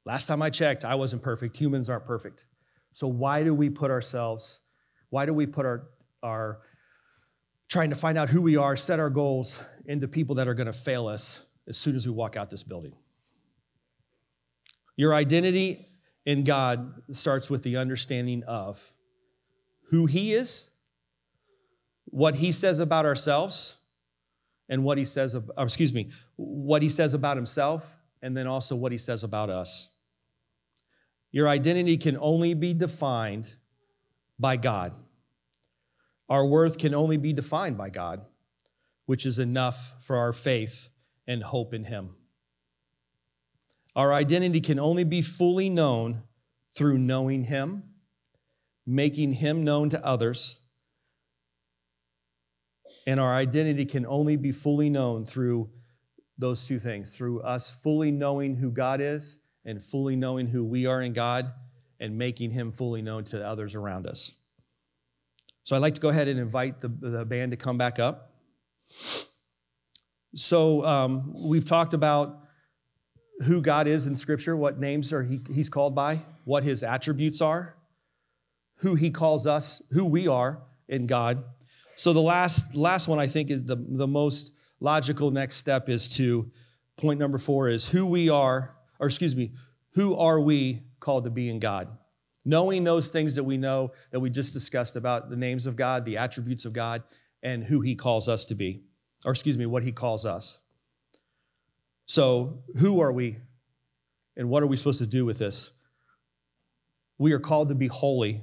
Last 0.05 0.25
time 0.25 0.41
I 0.41 0.49
checked, 0.49 0.83
I 0.83 0.95
wasn't 0.95 1.21
perfect. 1.21 1.55
Humans 1.55 1.87
aren't 1.87 2.05
perfect. 2.05 2.45
So 2.93 3.07
why 3.07 3.43
do 3.43 3.53
we 3.53 3.69
put 3.69 3.91
ourselves, 3.91 4.59
why 5.11 5.27
do 5.27 5.33
we 5.33 5.45
put 5.45 5.67
our, 5.67 5.87
our 6.23 6.61
trying 7.69 7.91
to 7.91 7.95
find 7.95 8.17
out 8.17 8.27
who 8.27 8.41
we 8.41 8.57
are, 8.57 8.75
set 8.75 8.99
our 8.99 9.09
goals 9.09 9.59
into 9.85 10.07
people 10.07 10.35
that 10.35 10.47
are 10.47 10.53
going 10.55 10.67
to 10.67 10.73
fail 10.73 11.07
us 11.07 11.45
as 11.67 11.77
soon 11.77 11.95
as 11.95 12.07
we 12.07 12.11
walk 12.11 12.35
out 12.35 12.49
this 12.49 12.63
building? 12.63 12.93
Your 14.97 15.13
identity 15.13 15.87
in 16.25 16.43
God 16.43 17.01
starts 17.12 17.49
with 17.49 17.63
the 17.63 17.77
understanding 17.77 18.43
of 18.43 18.81
who 19.89 20.05
He 20.05 20.33
is, 20.33 20.69
what 22.05 22.36
He 22.36 22.51
says 22.51 22.79
about 22.79 23.05
ourselves, 23.05 23.77
and 24.69 24.83
what 24.83 24.97
He 24.97 25.05
says, 25.05 25.36
excuse 25.57 25.93
me, 25.93 26.12
what 26.36 26.81
He 26.81 26.89
says 26.89 27.13
about 27.13 27.38
Himself, 27.38 27.97
and 28.21 28.36
then 28.36 28.47
also 28.47 28.75
what 28.75 28.91
He 28.91 28.97
says 28.97 29.23
about 29.23 29.49
us. 29.49 29.89
Your 31.31 31.47
identity 31.47 31.97
can 31.97 32.17
only 32.19 32.53
be 32.53 32.73
defined 32.73 33.51
by 34.39 34.55
God. 34.57 34.93
Our 36.29 36.45
worth 36.45 36.77
can 36.77 36.93
only 36.93 37.17
be 37.17 37.33
defined 37.33 37.77
by 37.77 37.89
God, 37.89 38.21
which 39.05 39.25
is 39.25 39.39
enough 39.39 39.93
for 40.01 40.17
our 40.17 40.31
faith 40.31 40.88
and 41.27 41.43
hope 41.43 41.73
in 41.73 41.83
Him. 41.83 42.15
Our 43.95 44.13
identity 44.13 44.62
can 44.62 44.79
only 44.79 45.03
be 45.03 45.21
fully 45.21 45.69
known 45.69 46.23
through 46.75 46.97
knowing 46.97 47.43
Him, 47.43 47.84
making 48.86 49.34
Him 49.34 49.63
known 49.63 49.89
to 49.91 50.06
others, 50.06 50.60
and 53.06 53.19
our 53.19 53.36
identity 53.36 53.86
can 53.86 54.06
only 54.06 54.36
be 54.36 54.51
fully 54.51 54.89
known 54.89 55.25
through 55.25 55.69
those 56.38 56.63
two 56.63 56.79
things 56.79 57.15
through 57.15 57.41
us 57.41 57.69
fully 57.69 58.12
knowing 58.12 58.56
who 58.56 58.71
God 58.71 59.01
is 59.01 59.38
and 59.65 59.82
fully 59.82 60.15
knowing 60.15 60.47
who 60.47 60.63
we 60.63 60.86
are 60.86 61.01
in 61.01 61.13
God 61.13 61.51
and 61.99 62.17
making 62.17 62.51
Him 62.51 62.71
fully 62.71 63.01
known 63.01 63.23
to 63.25 63.45
others 63.45 63.75
around 63.75 64.08
us. 64.08 64.32
So 65.63 65.75
I'd 65.75 65.79
like 65.79 65.93
to 65.93 66.01
go 66.01 66.10
ahead 66.10 66.27
and 66.27 66.39
invite 66.39 66.82
the, 66.82 66.88
the 66.88 67.23
band 67.23 67.51
to 67.51 67.58
come 67.58 67.77
back 67.77 67.99
up. 67.99 68.34
So 70.36 70.84
um, 70.86 71.34
we've 71.47 71.63
talked 71.63 71.93
about 71.93 72.42
who 73.41 73.61
God 73.61 73.87
is 73.87 74.07
in 74.07 74.15
Scripture, 74.15 74.55
what 74.55 74.79
names 74.79 75.11
are 75.11 75.23
he, 75.23 75.41
He's 75.51 75.69
called 75.69 75.95
by, 75.95 76.21
what 76.45 76.63
His 76.63 76.83
attributes 76.83 77.41
are, 77.41 77.75
who 78.77 78.95
He 78.95 79.09
calls 79.09 79.47
us, 79.47 79.81
who 79.91 80.05
we 80.05 80.27
are 80.27 80.61
in 80.87 81.07
God. 81.07 81.43
So 81.95 82.13
the 82.13 82.21
last 82.21 82.75
last 82.75 83.07
one 83.07 83.19
I 83.19 83.27
think 83.27 83.49
is 83.49 83.63
the, 83.63 83.75
the 83.75 84.07
most 84.07 84.53
logical 84.79 85.31
next 85.31 85.57
step 85.57 85.89
is 85.89 86.07
to 86.09 86.51
point 86.97 87.19
number 87.19 87.37
four 87.37 87.69
is 87.69 87.87
who 87.87 88.05
we 88.05 88.29
are, 88.29 88.75
or 88.99 89.07
excuse 89.07 89.35
me, 89.35 89.51
who 89.93 90.15
are 90.15 90.39
we 90.39 90.81
called 90.99 91.23
to 91.23 91.29
be 91.29 91.49
in 91.49 91.59
God? 91.59 91.89
Knowing 92.45 92.83
those 92.83 93.09
things 93.09 93.35
that 93.35 93.43
we 93.43 93.57
know 93.57 93.91
that 94.11 94.19
we 94.19 94.29
just 94.29 94.53
discussed 94.53 94.95
about 94.95 95.29
the 95.29 95.35
names 95.35 95.65
of 95.65 95.75
God, 95.75 96.03
the 96.03 96.17
attributes 96.17 96.65
of 96.65 96.73
God, 96.73 97.03
and 97.41 97.63
who 97.63 97.81
He 97.81 97.95
calls 97.95 98.27
us 98.27 98.45
to 98.45 98.55
be, 98.55 98.83
or 99.25 99.31
excuse 99.31 99.57
me, 99.57 99.65
what 99.65 99.83
He 99.83 99.91
calls 99.91 100.25
us. 100.25 100.59
So, 102.05 102.63
who 102.77 102.99
are 102.99 103.11
we, 103.11 103.37
and 104.35 104.49
what 104.49 104.63
are 104.63 104.67
we 104.67 104.77
supposed 104.77 104.99
to 104.99 105.07
do 105.07 105.25
with 105.25 105.37
this? 105.37 105.71
We 107.17 107.31
are 107.31 107.39
called 107.39 107.69
to 107.69 107.75
be 107.75 107.87
holy. 107.87 108.41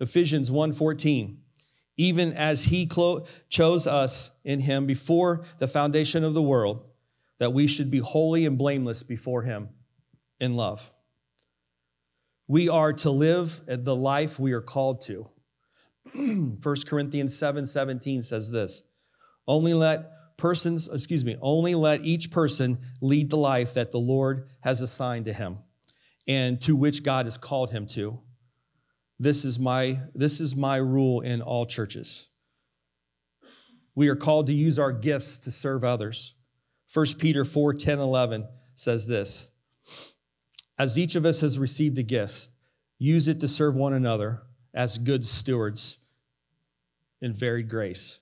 Ephesians 0.00 0.50
1:14 0.50 1.38
even 1.96 2.32
as 2.32 2.64
he 2.64 2.86
clo- 2.86 3.26
chose 3.48 3.86
us 3.86 4.30
in 4.44 4.60
him 4.60 4.86
before 4.86 5.44
the 5.58 5.68
foundation 5.68 6.24
of 6.24 6.34
the 6.34 6.42
world 6.42 6.84
that 7.38 7.52
we 7.52 7.66
should 7.66 7.90
be 7.90 7.98
holy 7.98 8.46
and 8.46 8.58
blameless 8.58 9.02
before 9.02 9.42
him 9.42 9.68
in 10.40 10.56
love. 10.56 10.90
We 12.46 12.68
are 12.68 12.92
to 12.94 13.10
live 13.10 13.60
the 13.66 13.96
life 13.96 14.38
we 14.38 14.52
are 14.52 14.60
called 14.60 15.02
to. 15.02 15.26
1 16.14 16.60
Corinthians 16.86 17.36
7 17.36 17.66
17 17.66 18.22
says 18.22 18.50
this 18.50 18.82
Only 19.46 19.74
let 19.74 20.10
persons, 20.36 20.88
excuse 20.92 21.24
me, 21.24 21.36
only 21.40 21.74
let 21.74 22.04
each 22.04 22.30
person 22.30 22.78
lead 23.00 23.30
the 23.30 23.36
life 23.36 23.74
that 23.74 23.92
the 23.92 23.98
Lord 23.98 24.48
has 24.60 24.80
assigned 24.80 25.26
to 25.26 25.32
him 25.32 25.58
and 26.26 26.60
to 26.62 26.74
which 26.74 27.02
God 27.02 27.26
has 27.26 27.36
called 27.36 27.70
him 27.70 27.86
to. 27.88 28.18
This 29.18 29.44
is 29.44 29.58
my, 29.58 30.00
this 30.14 30.40
is 30.40 30.56
my 30.56 30.76
rule 30.76 31.20
in 31.20 31.40
all 31.40 31.66
churches. 31.66 32.26
We 33.94 34.08
are 34.08 34.16
called 34.16 34.46
to 34.46 34.52
use 34.52 34.78
our 34.78 34.92
gifts 34.92 35.38
to 35.38 35.50
serve 35.50 35.84
others. 35.84 36.34
1 36.92 37.06
Peter 37.18 37.44
4 37.44 37.74
10 37.74 37.98
11 37.98 38.46
says 38.74 39.06
this 39.06 39.48
As 40.78 40.98
each 40.98 41.14
of 41.14 41.24
us 41.24 41.40
has 41.40 41.58
received 41.58 41.98
a 41.98 42.02
gift, 42.02 42.48
use 42.98 43.28
it 43.28 43.40
to 43.40 43.48
serve 43.48 43.74
one 43.74 43.92
another 43.92 44.42
as 44.74 44.98
good 44.98 45.24
stewards 45.24 45.98
in 47.20 47.32
varied 47.32 47.68
grace. 47.68 48.20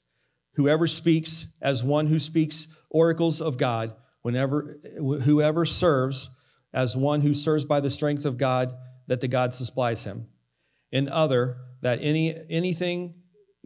Whoever 0.54 0.86
speaks 0.86 1.46
as 1.60 1.82
one 1.82 2.06
who 2.06 2.18
speaks 2.18 2.66
oracles 2.90 3.40
of 3.40 3.56
God, 3.56 3.94
whenever 4.22 4.78
whoever 4.98 5.64
serves 5.64 6.30
as 6.74 6.96
one 6.96 7.20
who 7.20 7.34
serves 7.34 7.64
by 7.64 7.80
the 7.80 7.90
strength 7.90 8.24
of 8.24 8.38
God 8.38 8.72
that 9.06 9.20
the 9.20 9.28
God 9.28 9.54
supplies 9.54 10.04
him. 10.04 10.26
In 10.90 11.08
other, 11.08 11.56
that 11.80 11.98
any 12.02 12.34
anything 12.50 13.14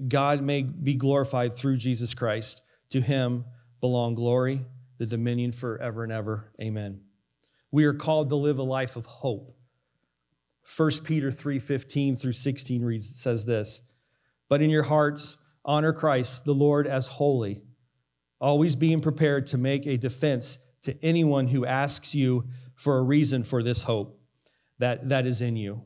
God 0.08 0.42
may 0.42 0.62
be 0.62 0.94
glorified 0.94 1.56
through 1.56 1.78
Jesus 1.78 2.14
Christ. 2.14 2.62
To 2.90 3.00
him 3.00 3.44
belong 3.80 4.14
glory, 4.14 4.64
the 4.98 5.06
dominion 5.06 5.52
forever 5.52 6.04
and 6.04 6.12
ever. 6.12 6.52
Amen. 6.60 7.00
We 7.72 7.84
are 7.84 7.94
called 7.94 8.28
to 8.28 8.36
live 8.36 8.58
a 8.58 8.62
life 8.62 8.96
of 8.96 9.06
hope. 9.06 9.56
1 10.76 11.04
Peter 11.04 11.30
3:15 11.30 12.16
through 12.16 12.32
16 12.32 12.82
reads 12.82 13.20
says 13.20 13.44
this, 13.44 13.80
"But 14.48 14.62
in 14.62 14.70
your 14.70 14.84
hearts 14.84 15.36
honor 15.66 15.92
Christ 15.92 16.44
the 16.44 16.54
Lord 16.54 16.86
as 16.86 17.08
holy, 17.08 17.62
always 18.40 18.74
being 18.76 19.00
prepared 19.00 19.46
to 19.48 19.58
make 19.58 19.86
a 19.86 19.98
defense 19.98 20.58
to 20.82 20.96
anyone 21.04 21.48
who 21.48 21.66
asks 21.66 22.14
you 22.14 22.44
for 22.76 22.98
a 22.98 23.02
reason 23.02 23.42
for 23.42 23.62
this 23.62 23.82
hope 23.82 24.20
that, 24.78 25.08
that 25.08 25.26
is 25.26 25.40
in 25.40 25.56
you. 25.56 25.82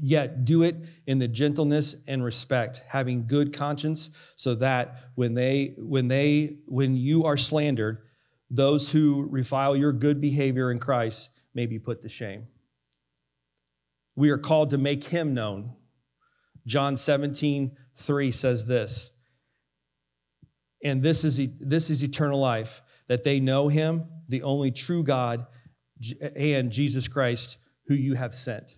Yet 0.00 0.46
do 0.46 0.62
it 0.62 0.76
in 1.06 1.18
the 1.18 1.28
gentleness 1.28 1.96
and 2.08 2.24
respect, 2.24 2.82
having 2.88 3.26
good 3.26 3.54
conscience, 3.54 4.10
so 4.34 4.54
that 4.54 4.96
when 5.14 5.34
they 5.34 5.74
when 5.76 6.08
they 6.08 6.56
when 6.66 6.96
you 6.96 7.24
are 7.24 7.36
slandered, 7.36 7.98
those 8.50 8.90
who 8.90 9.26
revile 9.28 9.76
your 9.76 9.92
good 9.92 10.20
behavior 10.20 10.70
in 10.72 10.78
Christ 10.78 11.30
may 11.54 11.66
be 11.66 11.78
put 11.78 12.00
to 12.02 12.08
shame. 12.08 12.46
We 14.16 14.30
are 14.30 14.38
called 14.38 14.70
to 14.70 14.78
make 14.78 15.04
him 15.04 15.34
known. 15.34 15.74
John 16.66 16.96
17, 16.96 17.76
3 18.00 18.32
says 18.32 18.66
this. 18.66 19.10
And 20.82 21.02
this 21.02 21.24
is, 21.24 21.40
this 21.60 21.90
is 21.90 22.02
eternal 22.02 22.40
life, 22.40 22.80
that 23.08 23.24
they 23.24 23.40
know 23.40 23.68
him, 23.68 24.06
the 24.28 24.42
only 24.42 24.70
true 24.70 25.02
God, 25.02 25.46
and 26.34 26.70
Jesus 26.70 27.08
Christ, 27.08 27.58
who 27.86 27.94
you 27.94 28.14
have 28.14 28.34
sent. 28.34 28.76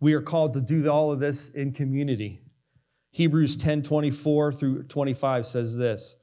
We 0.00 0.14
are 0.14 0.22
called 0.22 0.54
to 0.54 0.60
do 0.60 0.90
all 0.90 1.12
of 1.12 1.20
this 1.20 1.48
in 1.50 1.72
community. 1.72 2.42
Hebrews 3.12 3.56
10 3.56 3.84
24 3.84 4.52
through 4.52 4.82
25 4.84 5.46
says 5.46 5.76
this 5.76 6.16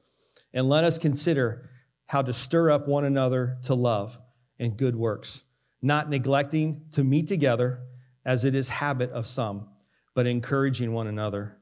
And 0.52 0.68
let 0.68 0.84
us 0.84 0.98
consider 0.98 1.70
how 2.06 2.20
to 2.20 2.32
stir 2.34 2.70
up 2.70 2.86
one 2.86 3.06
another 3.06 3.56
to 3.64 3.74
love 3.74 4.18
and 4.58 4.76
good 4.76 4.94
works, 4.94 5.40
not 5.80 6.10
neglecting 6.10 6.84
to 6.92 7.02
meet 7.02 7.26
together 7.26 7.80
as 8.24 8.44
it 8.44 8.54
is 8.54 8.68
habit 8.68 9.10
of 9.10 9.26
some, 9.26 9.68
but 10.14 10.26
encouraging 10.26 10.92
one 10.92 11.06
another, 11.06 11.56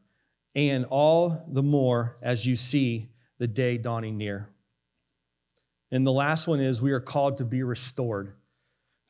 and 0.55 0.85
all 0.87 1.47
the 1.53 1.63
more 1.63 2.17
as 2.23 2.47
you 2.47 2.57
see 2.57 3.11
the 3.39 3.47
day 3.47 3.79
dawning 3.79 4.17
near. 4.17 4.49
And 5.93 6.07
the 6.07 6.13
last 6.13 6.47
one 6.47 6.61
is 6.61 6.81
we 6.81 6.93
are 6.93 7.01
called 7.01 7.39
to 7.39 7.45
be 7.45 7.63
restored. 7.63 8.35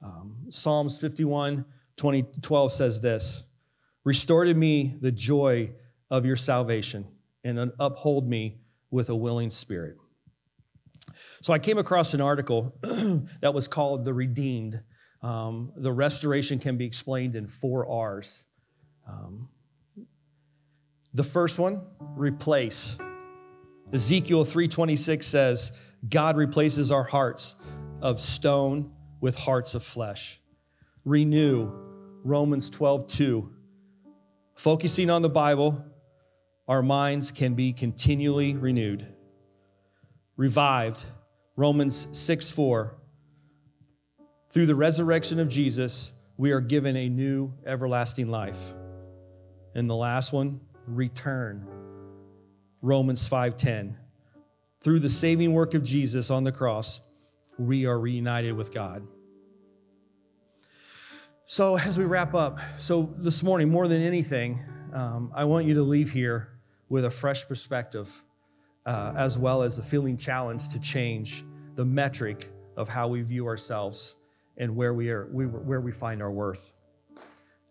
Um, 0.03 0.37
Psalms 0.49 0.99
51 0.99 1.65
20, 1.97 2.25
12 2.41 2.73
says 2.73 3.01
this 3.01 3.43
Restore 4.05 4.47
to 4.47 4.55
me 4.55 4.97
the 5.01 5.13
joy 5.13 5.71
of 6.11 6.25
your 6.25 6.37
salvation 6.37 7.07
and 7.45 7.73
uphold 7.79 8.29
me 8.29 8.61
with 8.91 9.11
a 9.11 9.15
willing 9.15 9.51
spirit. 9.51 9.97
So 11.43 11.53
I 11.53 11.59
came 11.59 11.79
across 11.79 12.15
an 12.15 12.21
article 12.21 12.75
that 13.41 13.55
was 13.55 13.69
called 13.69 14.05
The 14.05 14.13
Redeemed. 14.13 14.83
Um, 15.23 15.73
the 15.77 15.93
restoration 15.93 16.59
can 16.59 16.77
be 16.77 16.87
explained 16.87 17.37
in 17.37 17.47
four 17.47 17.89
R's. 17.89 18.45
Um, 19.07 19.49
the 21.15 21.25
first 21.25 21.59
one, 21.59 21.83
replace. 22.17 22.97
Ezekiel 23.93 24.45
3:26 24.45 25.25
says, 25.25 25.73
God 26.09 26.37
replaces 26.37 26.91
our 26.91 27.03
hearts 27.03 27.57
of 28.01 28.21
stone 28.21 28.93
with 29.21 29.37
hearts 29.37 29.75
of 29.75 29.85
flesh. 29.85 30.41
Renew, 31.05 31.71
Romans 32.25 32.71
12:2. 32.71 33.51
Focusing 34.55 35.11
on 35.11 35.23
the 35.23 35.29
Bible, 35.29 35.85
our 36.69 36.83
minds 36.83 37.31
can 37.31 37.55
be 37.55 37.73
continually 37.73 38.55
renewed. 38.55 39.07
Revived, 40.37 41.05
Romans 41.57 42.07
6, 42.13 42.49
4. 42.51 42.95
Through 44.51 44.67
the 44.67 44.75
resurrection 44.75 45.39
of 45.39 45.49
Jesus, 45.49 46.11
we 46.37 46.51
are 46.51 46.61
given 46.61 46.97
a 46.97 47.09
new 47.09 47.53
everlasting 47.65 48.29
life. 48.29 48.59
And 49.77 49.89
the 49.89 49.95
last 49.95 50.33
one, 50.33 50.61
return. 50.89 51.65
Romans 52.83 53.29
5:10. 53.29 53.97
Through 54.81 55.01
the 55.01 55.09
saving 55.09 55.53
work 55.53 55.75
of 55.75 55.85
Jesus 55.85 56.31
on 56.31 56.43
the 56.43 56.51
cross, 56.51 56.99
we 57.61 57.87
are 57.87 58.01
reunited 58.01 58.57
with 58.57 58.73
God. 58.73 59.07
So, 61.47 61.77
as 61.77 61.97
we 61.97 62.05
wrap 62.05 62.35
up, 62.35 62.59
so 62.81 63.15
this 63.19 63.45
morning, 63.45 63.69
more 63.69 63.87
than 63.87 64.03
anything, 64.03 64.59
um, 64.93 65.31
I 65.33 65.45
want 65.45 65.67
you 65.67 65.75
to 65.75 65.83
leave 65.83 66.11
here 66.11 66.49
with 66.89 67.05
a 67.05 67.11
fresh 67.11 67.47
perspective, 67.47 68.11
uh, 68.85 69.13
as 69.17 69.39
well 69.39 69.63
as 69.63 69.79
a 69.79 69.83
feeling 69.83 70.17
challenged 70.17 70.73
to 70.73 70.81
change 70.81 71.45
the 71.77 71.85
metric 71.85 72.51
of 72.77 72.89
how 72.89 73.07
we 73.07 73.23
view 73.23 73.47
ourselves 73.47 74.17
and 74.61 74.77
where 74.77 74.95
we 74.95 75.11
are, 75.11 75.27
we, 75.33 75.47
where 75.47 75.81
we 75.81 75.91
find 75.91 76.23
our 76.23 76.31
worth. 76.31 76.73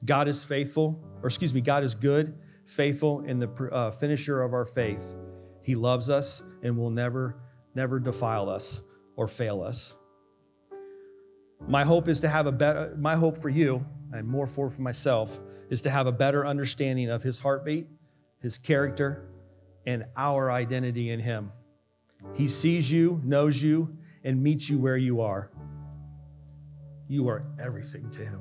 God 0.05 0.27
is 0.27 0.43
faithful, 0.43 0.99
or 1.21 1.27
excuse 1.27 1.53
me, 1.53 1.61
God 1.61 1.83
is 1.83 1.93
good, 1.93 2.37
faithful, 2.65 3.23
and 3.27 3.41
the 3.41 3.49
uh, 3.71 3.91
finisher 3.91 4.41
of 4.41 4.53
our 4.53 4.65
faith. 4.65 5.15
He 5.61 5.75
loves 5.75 6.09
us 6.09 6.41
and 6.63 6.75
will 6.75 6.89
never, 6.89 7.35
never 7.75 7.99
defile 7.99 8.49
us 8.49 8.81
or 9.15 9.27
fail 9.27 9.61
us. 9.61 9.93
My 11.67 11.83
hope 11.83 12.07
is 12.07 12.19
to 12.21 12.27
have 12.27 12.47
a 12.47 12.51
better, 12.51 12.95
my 12.97 13.15
hope 13.15 13.39
for 13.39 13.49
you, 13.49 13.85
and 14.11 14.27
more 14.27 14.47
for, 14.47 14.71
for 14.71 14.81
myself, 14.81 15.39
is 15.69 15.83
to 15.83 15.91
have 15.91 16.07
a 16.07 16.11
better 16.11 16.47
understanding 16.47 17.11
of 17.11 17.21
his 17.21 17.37
heartbeat, 17.37 17.87
his 18.41 18.57
character, 18.57 19.29
and 19.85 20.05
our 20.17 20.51
identity 20.51 21.11
in 21.11 21.19
him. 21.19 21.51
He 22.33 22.47
sees 22.47 22.89
you, 22.89 23.21
knows 23.23 23.61
you, 23.61 23.95
and 24.23 24.41
meets 24.41 24.69
you 24.69 24.79
where 24.79 24.97
you 24.97 25.21
are. 25.21 25.51
You 27.09 27.27
are 27.27 27.43
everything 27.59 28.09
to 28.11 28.23
him. 28.23 28.39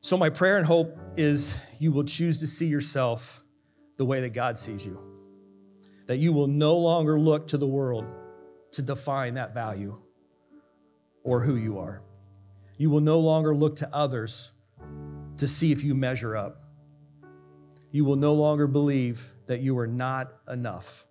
So, 0.00 0.16
my 0.16 0.30
prayer 0.30 0.56
and 0.56 0.66
hope 0.66 0.98
is 1.16 1.54
you 1.78 1.92
will 1.92 2.04
choose 2.04 2.38
to 2.40 2.46
see 2.48 2.66
yourself 2.66 3.44
the 3.98 4.04
way 4.04 4.20
that 4.22 4.30
God 4.30 4.58
sees 4.58 4.84
you. 4.84 4.98
That 6.06 6.18
you 6.18 6.32
will 6.32 6.46
no 6.46 6.76
longer 6.76 7.20
look 7.20 7.46
to 7.48 7.58
the 7.58 7.66
world 7.66 8.06
to 8.72 8.82
define 8.82 9.34
that 9.34 9.54
value 9.54 10.00
or 11.22 11.40
who 11.40 11.56
you 11.56 11.78
are. 11.78 12.02
You 12.78 12.90
will 12.90 13.00
no 13.00 13.18
longer 13.20 13.54
look 13.54 13.76
to 13.76 13.94
others 13.94 14.52
to 15.36 15.46
see 15.46 15.70
if 15.70 15.84
you 15.84 15.94
measure 15.94 16.36
up. 16.36 16.62
you 17.90 18.04
will 18.04 18.16
no 18.16 18.34
longer 18.34 18.66
believe 18.66 19.20
that 19.46 19.60
you 19.60 19.78
are 19.78 19.86
not 19.86 20.32
enough. 20.48 21.06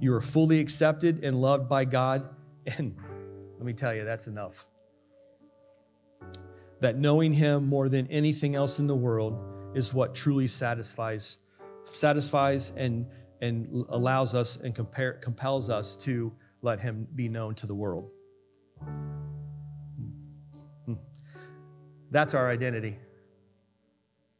You 0.00 0.14
are 0.14 0.20
fully 0.20 0.60
accepted 0.60 1.24
and 1.24 1.40
loved 1.40 1.68
by 1.68 1.84
God, 1.84 2.34
and 2.66 2.94
let 3.58 3.64
me 3.64 3.72
tell 3.72 3.94
you, 3.94 4.04
that's 4.04 4.26
enough. 4.26 4.66
That 6.80 6.98
knowing 6.98 7.32
Him 7.32 7.66
more 7.66 7.88
than 7.88 8.06
anything 8.08 8.54
else 8.54 8.78
in 8.78 8.86
the 8.86 8.94
world 8.94 9.38
is 9.74 9.94
what 9.94 10.14
truly 10.14 10.46
satisfies, 10.46 11.38
satisfies 11.92 12.72
and, 12.76 13.06
and 13.40 13.84
allows 13.88 14.34
us 14.34 14.56
and 14.56 14.74
compare, 14.74 15.14
compels 15.14 15.70
us 15.70 15.94
to 15.96 16.32
let 16.60 16.80
Him 16.80 17.08
be 17.14 17.28
known 17.28 17.54
to 17.54 17.66
the 17.66 17.74
world. 17.74 18.10
Hmm. 20.84 20.94
That's 22.10 22.34
our 22.34 22.50
identity. 22.50 22.98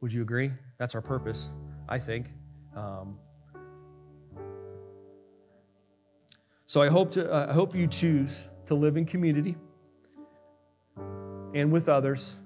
Would 0.02 0.12
you 0.12 0.20
agree? 0.22 0.52
That's 0.78 0.94
our 0.94 1.00
purpose, 1.00 1.48
I 1.88 1.98
think. 1.98 2.30
Um, 2.76 3.18
so 6.66 6.82
I 6.82 6.88
hope 6.88 7.12
to 7.12 7.32
I 7.32 7.52
hope 7.52 7.74
you 7.74 7.86
choose 7.86 8.48
to 8.66 8.74
live 8.74 8.96
in 8.96 9.04
community 9.04 9.56
and 11.54 11.72
with 11.72 11.88
others 11.88 12.36